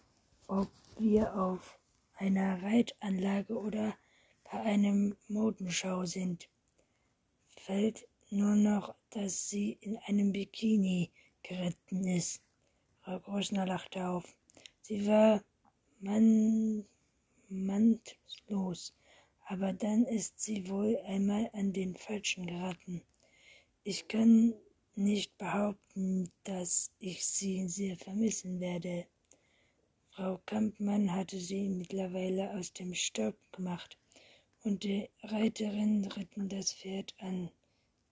[0.46, 1.78] ob wir auf
[2.14, 3.96] einer Reitanlage oder
[4.44, 6.48] bei einem Modenschau sind.
[7.48, 11.10] Fällt nur noch, dass sie in einem Bikini
[11.42, 12.40] geritten ist.
[13.00, 14.36] Frau Großner lachte auf.
[14.82, 15.42] Sie war
[15.98, 16.84] man
[17.48, 18.94] mantlos
[19.48, 23.02] aber dann ist sie wohl einmal an den Falschen geraten.
[23.84, 24.54] Ich kann
[24.96, 29.06] nicht behaupten, dass ich sie sehr vermissen werde.
[30.10, 33.98] Frau Kampmann hatte sie mittlerweile aus dem Staub gemacht,
[34.64, 37.50] und die Reiterinnen ritten das Pferd an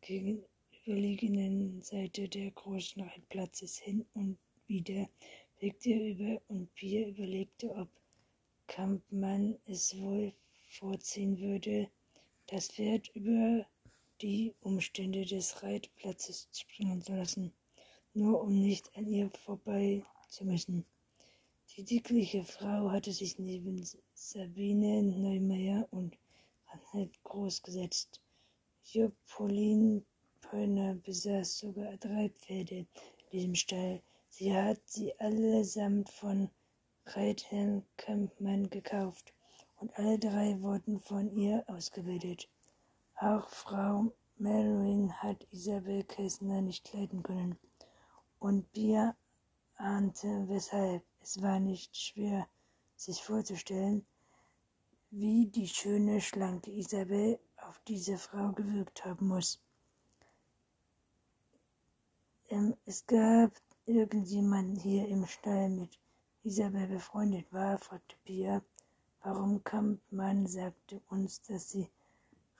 [0.03, 5.09] gegenüberliegenden Seite der großen Reitplatzes hin und wieder
[5.61, 7.88] legte über und Pia überlegte, ob
[8.66, 10.33] Kampmann es wohl
[10.68, 11.88] vorziehen würde,
[12.47, 13.66] das Pferd über
[14.20, 17.53] die Umstände des Reitplatzes springen zu lassen,
[18.14, 20.85] nur um nicht an ihr vorbei zu müssen.
[21.77, 26.16] Die dickliche Frau hatte sich neben Sabine Neumeier und
[26.68, 28.20] Reinhard Groß gesetzt.
[28.85, 30.05] Jopolin
[30.40, 34.03] Pöllner besaß sogar drei Pferde in diesem Stall.
[34.29, 36.50] Sie hat sie allesamt von
[37.07, 39.33] Reitherrn Kampmann gekauft
[39.81, 42.48] und alle drei wurden von ihr ausgebildet.
[43.16, 47.57] Auch Frau Melvin hat Isabel Kessner nicht leiden können.
[48.40, 49.16] Und Bia
[49.77, 51.05] ahnte weshalb.
[51.20, 52.46] Es war nicht schwer,
[52.96, 54.05] sich vorzustellen,
[55.11, 59.62] wie die schöne, schlanke Isabel auf diese Frau gewirkt haben muss.
[62.50, 63.53] Ähm, es gab
[63.87, 65.98] irgendjemanden hier im Stall mit
[66.42, 68.61] Isabel befreundet war, fragte Pia,
[69.22, 71.88] warum Kampmann sagte uns, dass sie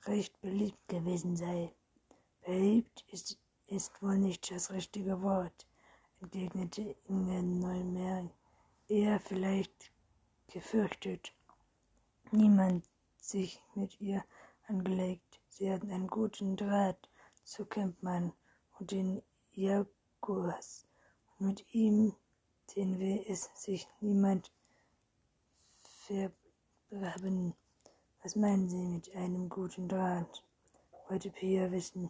[0.07, 1.73] recht beliebt gewesen sei.
[2.45, 5.67] Beliebt ist, ist wohl nicht das richtige Wort,
[6.21, 8.29] entgegnete Inge Neumer,
[8.87, 9.91] eher vielleicht
[10.47, 11.33] gefürchtet.
[12.31, 12.85] Niemand
[13.17, 14.23] sich mit ihr
[14.67, 15.41] angelegt.
[15.49, 17.09] Sie hatten einen guten Draht
[17.43, 18.33] zu Kempmann
[18.79, 19.21] und den
[19.53, 20.85] Jaguars.
[21.37, 22.13] Und mit ihm,
[22.75, 24.51] den will es sich niemand
[26.05, 27.55] vergraben.
[28.25, 30.43] Was meinen Sie mit einem guten Draht?
[31.07, 32.09] wollte Pia wissen.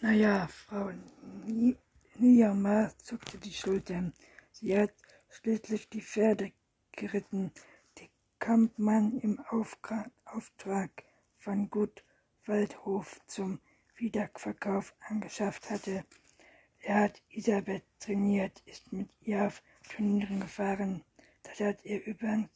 [0.00, 0.92] Naja, Frau
[2.14, 4.12] Niamar zuckte die Schultern.
[4.52, 4.92] Sie hat
[5.28, 6.52] schließlich die Pferde
[6.92, 7.50] geritten,
[7.98, 8.08] die
[8.38, 11.02] Kampmann im Auftrag
[11.36, 12.04] von Gut
[12.46, 13.58] Waldhof zum
[13.96, 16.04] Wiederverkauf angeschafft hatte.
[16.78, 21.02] Er hat Isabel trainiert, ist mit ihr auf Turnieren gefahren.
[21.48, 22.50] Das hat er übrigens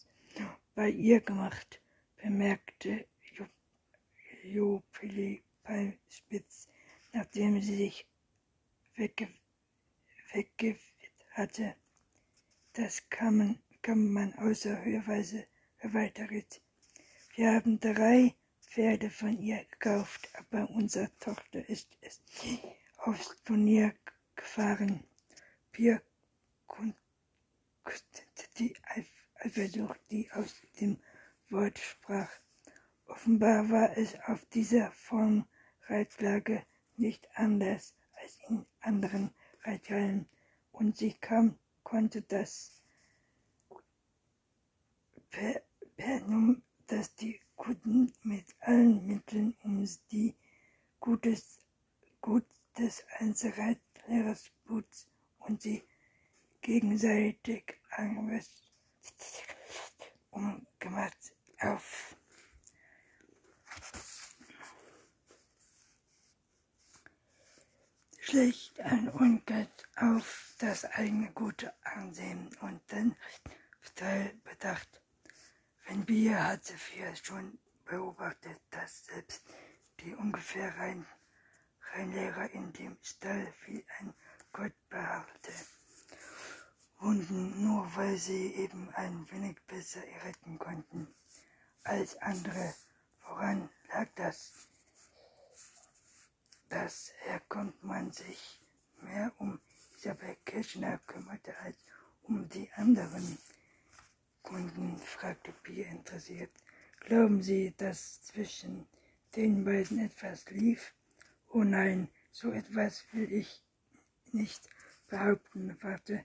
[0.74, 1.80] bei ihr gemacht,
[2.18, 3.06] bemerkte
[4.44, 5.42] Jopili
[6.08, 6.68] Spitz,
[7.12, 8.06] nachdem sie sich
[8.96, 9.28] wegge
[10.32, 10.80] weggewidmet
[11.30, 11.74] hatte.
[12.74, 15.46] Das kann man, kann man außer Hörweise
[15.78, 16.60] erweitert.
[17.34, 22.20] Wir haben drei Pferde von ihr gekauft, aber unsere Tochter ist es
[22.98, 23.94] aufs Turnier
[24.36, 25.02] gefahren.
[25.72, 26.02] Wir
[26.66, 26.96] konnten
[28.58, 28.74] die
[29.36, 30.98] Eifersucht, die aus dem
[31.50, 32.30] Wort sprach.
[33.06, 35.46] Offenbar war es auf dieser Form
[35.88, 36.64] Reitlage
[36.96, 39.34] nicht anders als in anderen
[39.64, 40.28] Reithallen
[40.70, 42.82] und sie kam, konnte das
[45.96, 50.34] Pernum, dass die Kunden mit allen Mitteln um die
[51.00, 51.58] Gutes,
[52.20, 52.46] Gut
[52.78, 55.08] des Einzelreitlehrers putz
[55.40, 55.82] und sie
[56.62, 57.78] gegenseitig
[60.30, 62.16] umgemacht auf.
[68.20, 73.16] Schlecht ein Unglück auf das eigene gute Ansehen und dann
[74.44, 75.02] bedacht.
[75.86, 79.44] Wenn Bier hatte wir schon beobachtet, dass selbst
[80.00, 81.04] die ungefähr rein,
[81.92, 84.14] Reinlehrer in dem Stall wie ein
[84.52, 85.52] Gott beharrte.
[87.02, 91.12] Wunden, nur weil sie eben ein wenig besser retten konnten
[91.82, 92.74] als andere.
[93.26, 94.68] Woran lag das?
[96.68, 98.60] Dass Herr Kompmann sich
[99.00, 99.60] mehr um
[99.96, 101.76] Isabel Kirchner kümmerte als
[102.22, 103.36] um die anderen
[104.42, 106.52] Kunden, fragte Pia interessiert.
[107.00, 108.86] Glauben Sie, dass zwischen
[109.34, 110.94] den beiden etwas lief?
[111.48, 113.60] Oh nein, so etwas will ich
[114.30, 114.68] nicht
[115.08, 116.24] behaupten, warte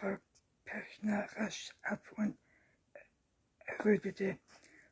[0.00, 0.16] Frau
[0.64, 2.38] Perchner rasch ab und
[3.66, 4.38] errötete.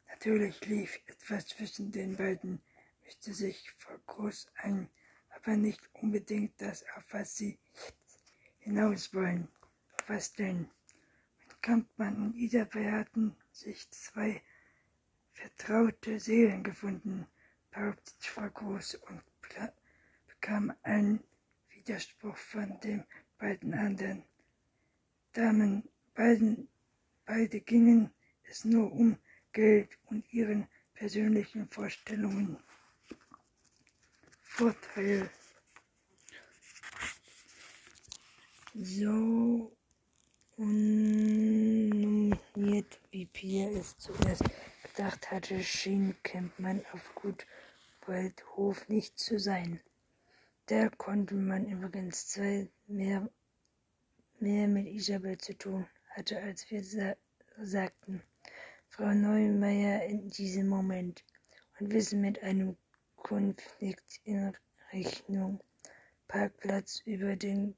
[0.06, 2.60] Natürlich lief etwas zwischen den beiden,
[3.02, 4.90] mischte sich Frau Groß ein,
[5.30, 7.58] aber nicht unbedingt das, auf was sie
[8.58, 9.48] hinaus wollen.
[10.08, 10.70] Was denn?
[11.38, 14.42] Mit Kampmann und Isabel hatten sich zwei
[15.32, 17.26] vertraute Seelen gefunden,
[17.70, 19.22] behauptete Frau Groß und
[20.26, 21.24] bekam einen
[21.70, 23.06] Widerspruch von den
[23.38, 24.22] beiden anderen.
[25.38, 26.68] Damen, beiden,
[27.24, 28.10] beide gingen
[28.50, 29.16] es nur um
[29.52, 32.58] Geld und ihren persönlichen Vorstellungen.
[34.40, 35.30] Vorteil.
[38.74, 39.76] So
[40.56, 42.40] unnominiert
[43.12, 44.42] wie Pia es zuerst
[44.82, 47.46] gedacht hatte, schien Campmann auf Gut
[48.06, 49.78] Waldhof nicht zu sein.
[50.66, 53.30] Da konnte man übrigens zwei mehr
[54.40, 57.16] mehr mit Isabel zu tun hatte, als wir sa
[57.60, 58.22] sagten.
[58.88, 61.24] Frau Neumeier in diesem Moment
[61.78, 62.76] und wissen mit einem
[63.16, 64.52] Konflikt in
[64.92, 65.60] Rechnung.
[66.26, 67.76] Parkplatz über den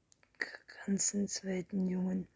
[0.85, 2.27] ganzen zweiten jungen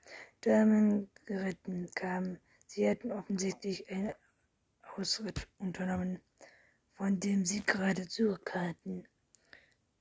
[0.41, 2.39] Damen geritten kamen.
[2.67, 4.13] Sie hatten offensichtlich einen
[4.95, 6.19] Ausritt unternommen,
[6.93, 9.07] von dem sie gerade zurückhalten.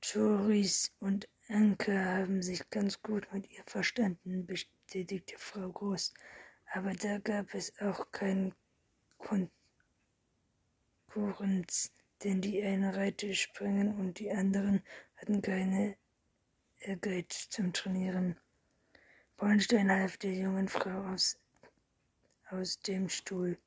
[0.01, 6.11] Toris und Anke haben sich ganz gut mit ihr verstanden, bestätigte Frau Groß.
[6.73, 8.55] Aber da gab es auch keinen
[11.07, 11.91] Konkurrenz,
[12.23, 14.81] denn die eine reite springen und die anderen
[15.17, 15.95] hatten keine
[16.79, 18.39] Ehrgeiz zum Trainieren.
[19.37, 21.37] Bornstein half der jungen Frau aus,
[22.49, 23.57] aus dem Stuhl.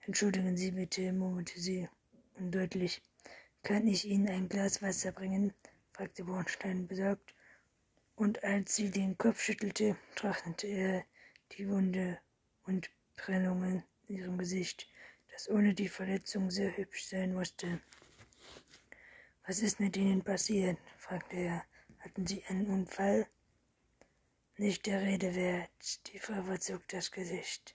[0.00, 1.88] Entschuldigen Sie bitte, murmelte sie
[2.34, 3.00] undeutlich.
[3.62, 5.52] Kann ich Ihnen ein Glas Wasser bringen?
[5.92, 7.34] Fragte Bornstein besorgt
[8.16, 11.04] und als sie den Kopf schüttelte, betrachtete er
[11.52, 12.18] die Wunde
[12.64, 14.88] und Brennungen in ihrem Gesicht,
[15.32, 17.80] das ohne die Verletzung sehr hübsch sein musste.
[19.46, 20.78] Was ist mit Ihnen passiert?
[20.98, 21.64] fragte er.
[21.98, 23.26] Hatten Sie einen Unfall?
[24.56, 26.06] Nicht der Rede wert.
[26.12, 27.74] Die Frau verzog das Gesicht.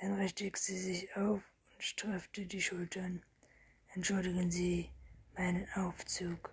[0.00, 1.42] Dann richtete sie sich auf
[1.72, 3.22] und straffte die Schultern.
[3.94, 4.90] Entschuldigen Sie
[5.36, 6.52] meinen Aufzug,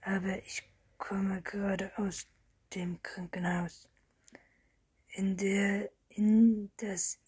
[0.00, 0.62] aber ich
[0.96, 2.26] komme gerade aus
[2.74, 3.88] dem Krankenhaus,
[5.08, 7.18] in der in das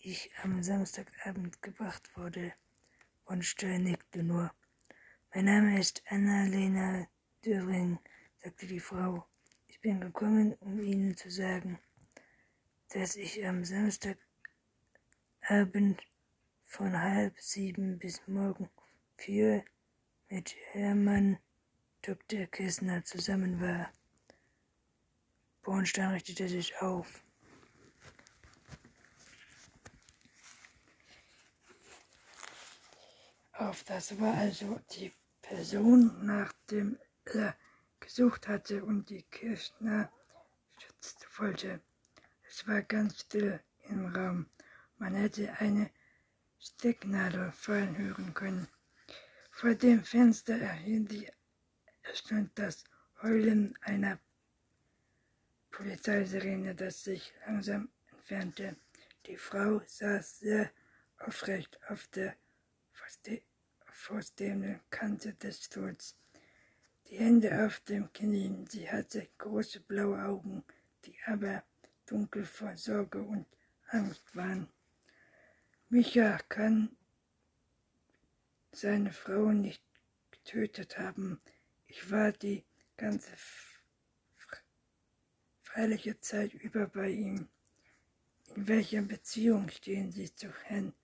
[0.00, 2.52] ich am Samstagabend gebracht wurde.
[3.40, 4.52] Steuer nickte nur.
[5.34, 7.08] Mein Name ist Annalena
[7.44, 7.98] Döring,
[8.42, 9.26] sagte die Frau.
[9.66, 11.78] Ich bin gekommen, um Ihnen zu sagen,
[12.90, 14.20] dass ich am Samstagabend
[16.64, 18.68] von halb sieben bis morgen
[19.16, 19.64] vier
[20.28, 21.38] mit Hermann
[22.06, 22.46] Dr.
[22.46, 23.90] Kessner zusammen war.
[25.62, 27.24] Bornstein richtete sich auf.
[33.54, 37.56] Auf das war also die Person, nach dem er
[37.98, 40.08] gesucht hatte und die Kirchner
[40.78, 41.80] schützen wollte.
[42.48, 44.46] Es war ganz still im Raum.
[44.98, 45.90] Man hätte eine
[46.60, 48.68] Stecknadel fallen hören können.
[49.50, 51.28] Vor dem Fenster erhielt die
[52.08, 52.84] erstaunt das
[53.22, 54.18] Heulen einer
[55.70, 58.76] Polizeisirene, das sich langsam entfernte.
[59.26, 60.70] Die Frau saß sehr
[61.18, 62.36] aufrecht auf der
[63.86, 66.16] vorstehenden Kante des Stuhls,
[67.08, 68.66] die Hände auf dem Knien.
[68.66, 70.64] Sie hatte große blaue Augen,
[71.04, 71.64] die aber
[72.06, 73.46] dunkel vor Sorge und
[73.88, 74.68] Angst waren.
[75.88, 76.96] Micha kann
[78.72, 79.82] seine Frau nicht
[80.30, 81.40] getötet haben.
[81.88, 82.64] Ich war die
[82.96, 83.30] ganze
[85.62, 87.48] freiliche Zeit über bei ihm.
[88.54, 90.94] In welcher Beziehung stehen Sie zu Herrn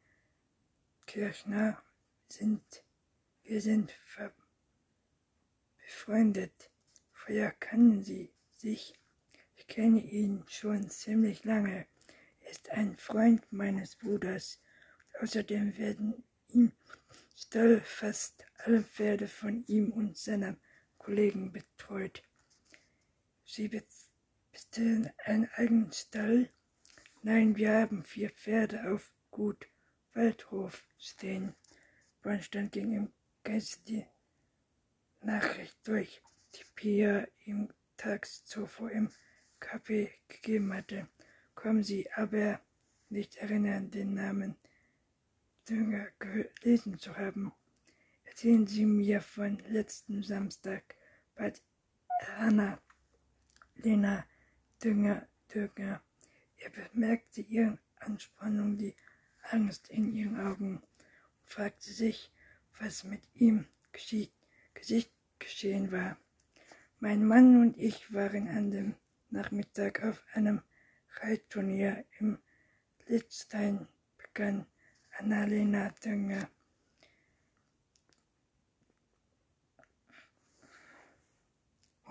[1.06, 1.82] Kirchner?
[2.28, 2.84] Sind,
[3.42, 3.92] wir sind
[5.78, 6.70] befreundet.
[7.12, 8.94] Woher kennen Sie sich?
[9.56, 11.86] Ich kenne ihn schon ziemlich lange.
[12.40, 14.60] Er ist ein Freund meines Bruders.
[15.20, 16.72] Außerdem werden im
[17.36, 20.56] Stall fast alle Pferde von ihm und seiner
[21.02, 22.22] Kollegen betreut.
[23.44, 23.68] Sie
[24.52, 26.48] bestellen einen eigenen Stall?
[27.22, 29.66] Nein, wir haben vier Pferde auf Gut
[30.14, 31.56] Waldhof stehen.
[32.22, 34.06] Bornstein ging im Geist die
[35.22, 36.22] Nachricht durch,
[36.54, 39.10] die Pia ihm tags zuvor im
[39.60, 41.08] Café gegeben hatte.
[41.56, 42.60] Kommen Sie aber
[43.08, 44.56] nicht erinnern, den Namen
[45.68, 47.52] Dünger gelesen zu haben.
[48.32, 50.96] Erzählen Sie mir von letzten Samstag,
[51.34, 51.62] bat
[52.38, 52.80] Anna
[53.74, 54.24] Lena
[54.82, 56.02] Dünger, Dünger.
[56.56, 58.96] Er bemerkte ihre Anspannung, die
[59.50, 60.82] Angst in ihren Augen und
[61.44, 62.32] fragte sich,
[62.80, 66.16] was mit ihm Gesicht geschehen war.
[67.00, 68.94] Mein Mann und ich waren an dem
[69.28, 70.62] Nachmittag auf einem
[71.16, 72.38] Reitturnier im
[73.08, 74.66] Litzstein, begann
[75.18, 76.48] Annalena Dünger.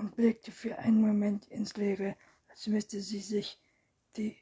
[0.02, 3.60] Und blickte für einen Moment ins Leere, als müsste sie sich
[4.18, 4.36] die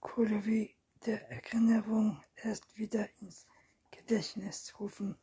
[0.00, 0.74] Kolorie
[1.06, 3.46] der Erinnerung erst wieder ins
[3.92, 5.16] Gedächtnis rufen.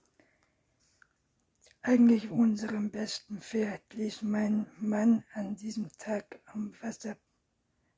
[1.81, 7.17] Eigentlich unserem besten Pferd ließ mein Mann an diesem Tag am Wasser,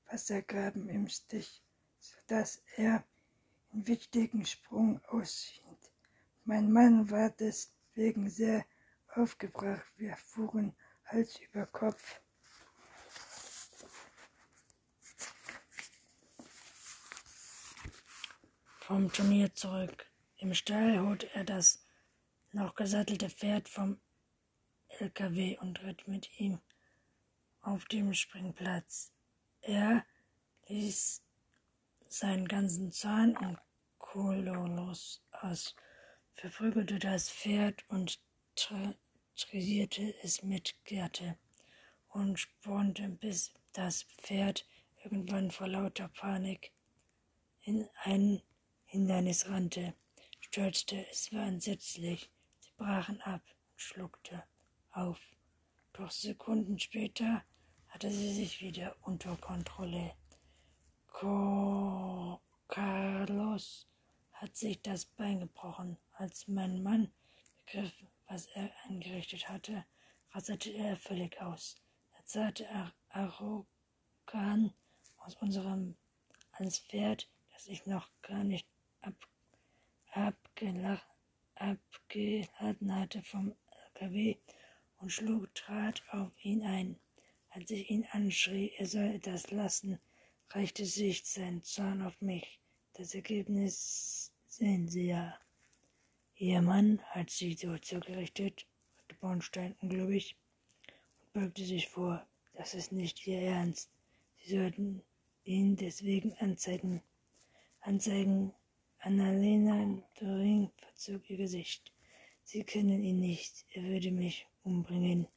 [0.08, 1.62] Wassergraben im Stich,
[2.00, 3.04] sodass er
[3.72, 5.92] einen wichtigen Sprung aushielt.
[6.46, 8.66] Mein Mann war deswegen sehr
[9.16, 9.86] aufgebracht.
[9.98, 12.22] Wir fuhren Hals über Kopf.
[18.80, 20.10] Vom Turnier zurück.
[20.38, 21.84] Im Stall holte er das
[22.52, 24.00] noch gesattelte Pferd vom
[25.00, 26.60] LKW und ritt mit ihm
[27.62, 29.12] auf dem Springplatz.
[29.62, 30.06] Er
[30.68, 31.24] ließ
[32.08, 33.60] seinen ganzen Zahn und
[33.98, 35.76] Kololos aus,
[36.34, 38.20] verprügelte das Pferd und
[38.68, 41.38] dressierte es mit Gerte
[42.10, 44.66] und spornte, bis das Pferd
[45.04, 46.72] irgendwann vor lauter Panik
[47.62, 48.42] in ein
[48.86, 49.94] Hindernis rannte,
[50.40, 51.06] stürzte.
[51.12, 52.30] Es war entsetzlich.
[52.60, 53.42] Sie brachen ab
[53.72, 54.44] und schluckte
[54.92, 55.20] auf.
[55.94, 57.44] Doch Sekunden später
[57.88, 60.16] hatte sie sich wieder unter Kontrolle.
[62.68, 63.88] Carlos
[64.32, 65.98] hat sich das Bein gebrochen.
[66.14, 67.12] Als mein Mann
[67.66, 67.94] begriff,
[68.30, 69.86] was er angerichtet hatte,
[70.32, 71.76] raserte er völlig aus.
[72.16, 72.68] Er zarte
[73.10, 74.74] Arrogan
[75.18, 75.98] aus unserem
[76.52, 78.68] als Pferd, das ich noch gar nicht
[79.02, 79.16] ab,
[80.12, 81.08] abgelacht,
[81.56, 83.56] abgeladen hatte vom
[83.96, 84.38] LKW
[85.00, 87.00] und schlug Draht auf ihn ein.
[87.50, 90.00] Als ich ihn anschrie, er solle das lassen,
[90.50, 92.60] reichte sich sein Zorn auf mich.
[92.94, 95.40] Das Ergebnis sehen Sie ja.
[96.42, 98.66] Ihr Mann hat sie so zugerichtet,
[98.96, 100.38] fragte Bornstein ungläubig
[100.88, 102.26] und beugte sich vor.
[102.54, 103.92] Das ist nicht Ihr Ernst.
[104.38, 105.04] Sie sollten
[105.44, 107.04] ihn deswegen anzeigen.
[107.82, 108.54] Anzeigen.
[109.00, 111.92] Annalena Doring verzog ihr Gesicht.
[112.46, 113.66] Sie kennen ihn nicht.
[113.74, 115.28] Er würde mich umbringen.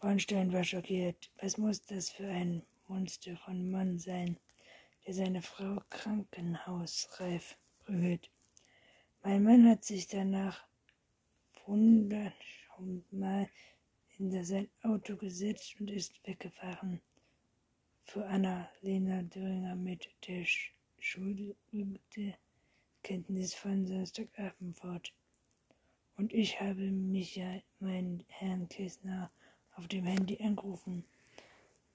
[0.00, 1.30] Bornstein war schockiert.
[1.40, 4.36] Was muss das für ein Monster von Mann sein,
[5.06, 8.32] der seine Frau krankenhausreif prügelt?
[9.28, 10.64] Mein Mann hat sich danach
[11.66, 13.46] hundertmal
[14.16, 17.02] hinter sein Auto gesetzt und ist weggefahren.
[18.06, 20.46] Für Anna-Lena Döringer mit der
[20.98, 21.54] schuldige
[23.02, 25.12] Kenntnis von Samstagabend fort.
[26.16, 29.30] Und ich habe mich ja meinen Herrn Kessner
[29.72, 31.04] auf dem Handy angerufen.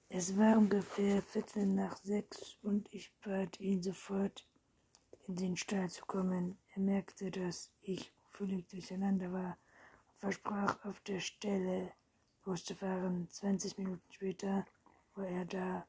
[0.08, 4.46] Es war ungefähr Viertel nach sechs und ich bat ihn sofort
[5.26, 6.58] in den Stall zu kommen.
[6.74, 9.56] Er merkte, dass ich völlig durcheinander war
[10.08, 11.92] und versprach, auf der Stelle
[12.44, 13.28] loszufahren.
[13.30, 14.66] 20 Minuten später
[15.14, 15.86] war er da.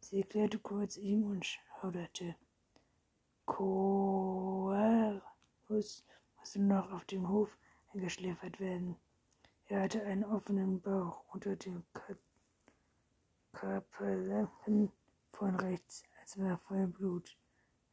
[0.00, 2.34] Sie erklärte kurz ihm und schauderte.
[3.44, 5.22] Coerus
[6.38, 7.56] musste noch auf dem Hof
[7.92, 8.96] eingeschläfert werden.
[9.66, 11.84] Er hatte einen offenen Bauch unter dem
[13.52, 14.92] Körperlampen
[15.32, 17.36] von rechts, als war voll Blut.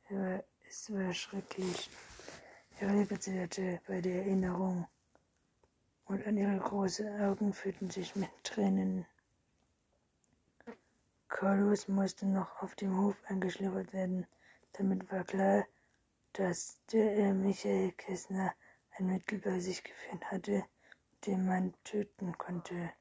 [0.10, 0.44] Er war
[0.74, 1.88] es war schrecklich.
[2.80, 4.88] Erika zitterte bei der Erinnerung
[6.06, 9.06] und an ihre großen Augen füllten sich mit Tränen.
[11.28, 14.26] Carlos musste noch auf dem Hof eingeschliffert werden.
[14.72, 15.64] Damit war klar,
[16.34, 18.52] dass der Michael Kessner
[18.98, 20.66] ein Mittel bei sich geführt hatte,
[21.28, 22.92] dem man töten konnte.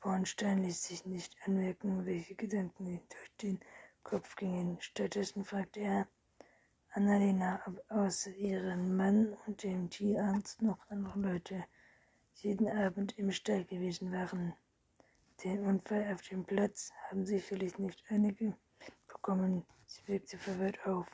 [0.00, 3.60] Bornstein ließ sich nicht anmerken, welche Gedanken ihm durch den
[4.04, 4.80] Kopf gingen.
[4.80, 6.06] Stattdessen fragte er,
[6.96, 11.62] Annalena, außer ihrem Mann und dem Tierarzt noch andere Leute
[12.36, 14.54] jeden Abend im Stall gewesen waren.
[15.44, 18.56] Den Unfall auf dem Platz haben sicherlich nicht einige
[19.08, 19.66] bekommen.
[19.84, 21.06] Sie wirkte verwirrt auf.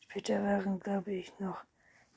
[0.00, 1.64] Später waren, glaube ich, noch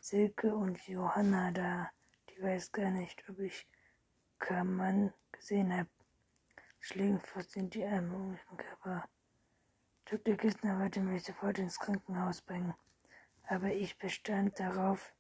[0.02, 1.90] Silke und Johanna da.
[2.32, 3.66] Die weiß gar nicht, ob ich
[4.40, 5.90] Kamann gesehen habe.
[6.82, 9.08] Schlägenfuß sind die Arme um ihren Körper.
[10.04, 10.36] Dr.
[10.36, 12.74] Kistner wollte mich sofort ins Krankenhaus bringen
[13.48, 15.14] aber ich bestand darauf,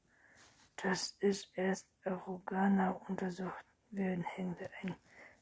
[0.78, 4.96] dass es erst Arugana untersucht werden, hängte ein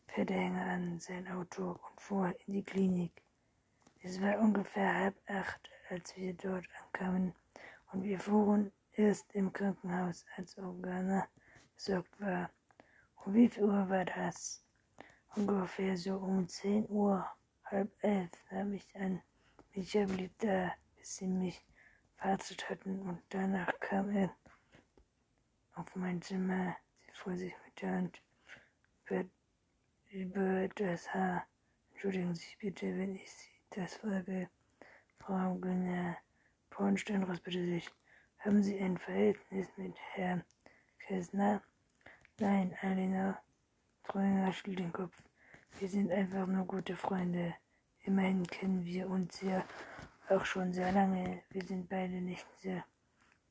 [0.07, 3.23] Pferdehänger an sein Auto und fuhr in die Klinik.
[4.01, 7.33] Es war ungefähr halb acht, als wir dort ankamen,
[7.91, 11.27] und wir fuhren erst im Krankenhaus, als Organa
[11.75, 12.49] besorgt war.
[13.25, 14.63] Um wie viel Uhr war das?
[15.35, 17.25] Ungefähr so um zehn Uhr,
[17.65, 19.21] halb elf, nahm ich an.
[19.73, 21.65] Micha blieb da, bis sie mich
[22.23, 24.33] verarztet hatten und danach kam er
[25.73, 26.73] auf mein Zimmer.
[27.01, 28.21] Sie fuhr sich mit der Hand
[29.05, 29.25] über,
[30.09, 31.45] über das Haar.
[31.91, 34.49] Entschuldigen Sie bitte, wenn ich Sie das frage.
[35.19, 36.15] Frau Günther
[36.69, 37.91] Pornstein räusperte sich.
[38.39, 40.45] Haben Sie ein Verhältnis mit Herrn
[40.99, 41.61] Kessner?
[42.39, 43.37] Nein, Alina
[44.05, 45.21] Treuinger schüttelt den Kopf.
[45.77, 47.53] Wir sind einfach nur gute Freunde.
[48.05, 49.65] Immerhin kennen wir uns ja
[50.29, 51.43] auch schon sehr lange.
[51.49, 52.83] Wir sind beide nicht sehr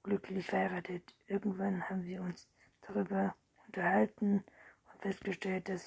[0.02, 1.14] glücklich verheiratet.
[1.26, 2.48] Irgendwann haben wir uns
[2.82, 3.34] darüber
[3.66, 4.44] unterhalten
[4.92, 5.84] und festgestellt, dass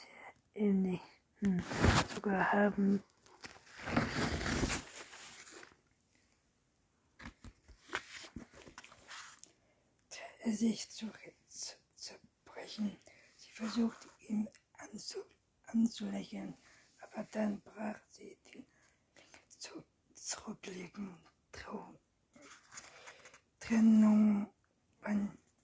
[0.53, 1.63] wir ähnlichen
[2.13, 3.03] sogar haben.
[10.45, 11.11] sich zu,
[11.47, 12.13] zu, zu
[12.45, 12.95] brechen.
[13.36, 15.19] Sie versuchte ihm anzu,
[15.65, 16.55] anzulächeln,
[17.01, 18.65] aber dann brach sie die
[20.26, 21.15] zu, zurücklegen.
[23.59, 24.47] Trennung.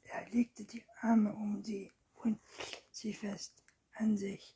[0.04, 2.40] Er legte die Arme um sie und
[2.92, 3.64] sie fest
[3.96, 4.56] an sich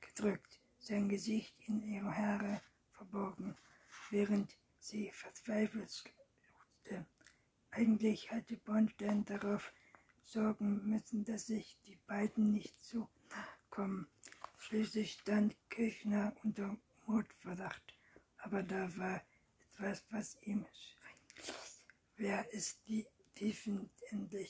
[0.00, 2.60] gedrückt, sein Gesicht in ihre Haare
[2.92, 3.56] verborgen,
[4.10, 7.06] während sie verzweifelt suchte.
[7.70, 9.72] Eigentlich hatte Bornstein darauf
[10.22, 13.08] sorgen müssen, dass sich die beiden nicht so
[13.70, 14.06] kommen.
[14.58, 16.76] Schließlich stand Kirchner unter
[17.06, 17.94] Mordverdacht,
[18.38, 19.22] aber da war
[19.80, 20.66] etwas, was ihm
[22.16, 23.90] Wer ist die Tiefen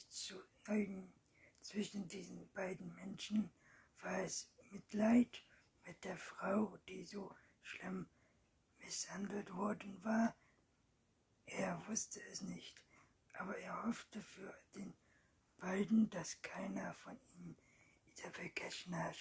[0.09, 1.13] zu neigen
[1.61, 3.49] zwischen diesen beiden Menschen?
[4.01, 5.41] War es Mitleid,
[5.87, 8.09] mit der Frau, die so schlimm
[8.81, 10.35] misshandelt worden war?
[11.47, 12.83] Er wusste es nicht,
[13.35, 14.93] aber er hoffte für den
[15.59, 17.57] beiden, dass keiner von ihnen
[18.09, 19.15] Ida Bekeshner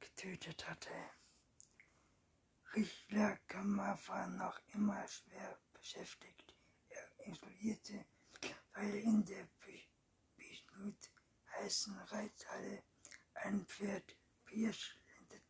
[0.00, 0.90] getötet hatte.
[2.74, 6.54] Richtler Kammer war noch immer schwer beschäftigt.
[6.88, 8.04] Er isolierte,
[8.74, 9.48] weil in der
[10.36, 11.10] Bischnut
[11.56, 12.84] heißen Reithalle
[13.34, 14.99] ein Pferd Pirsch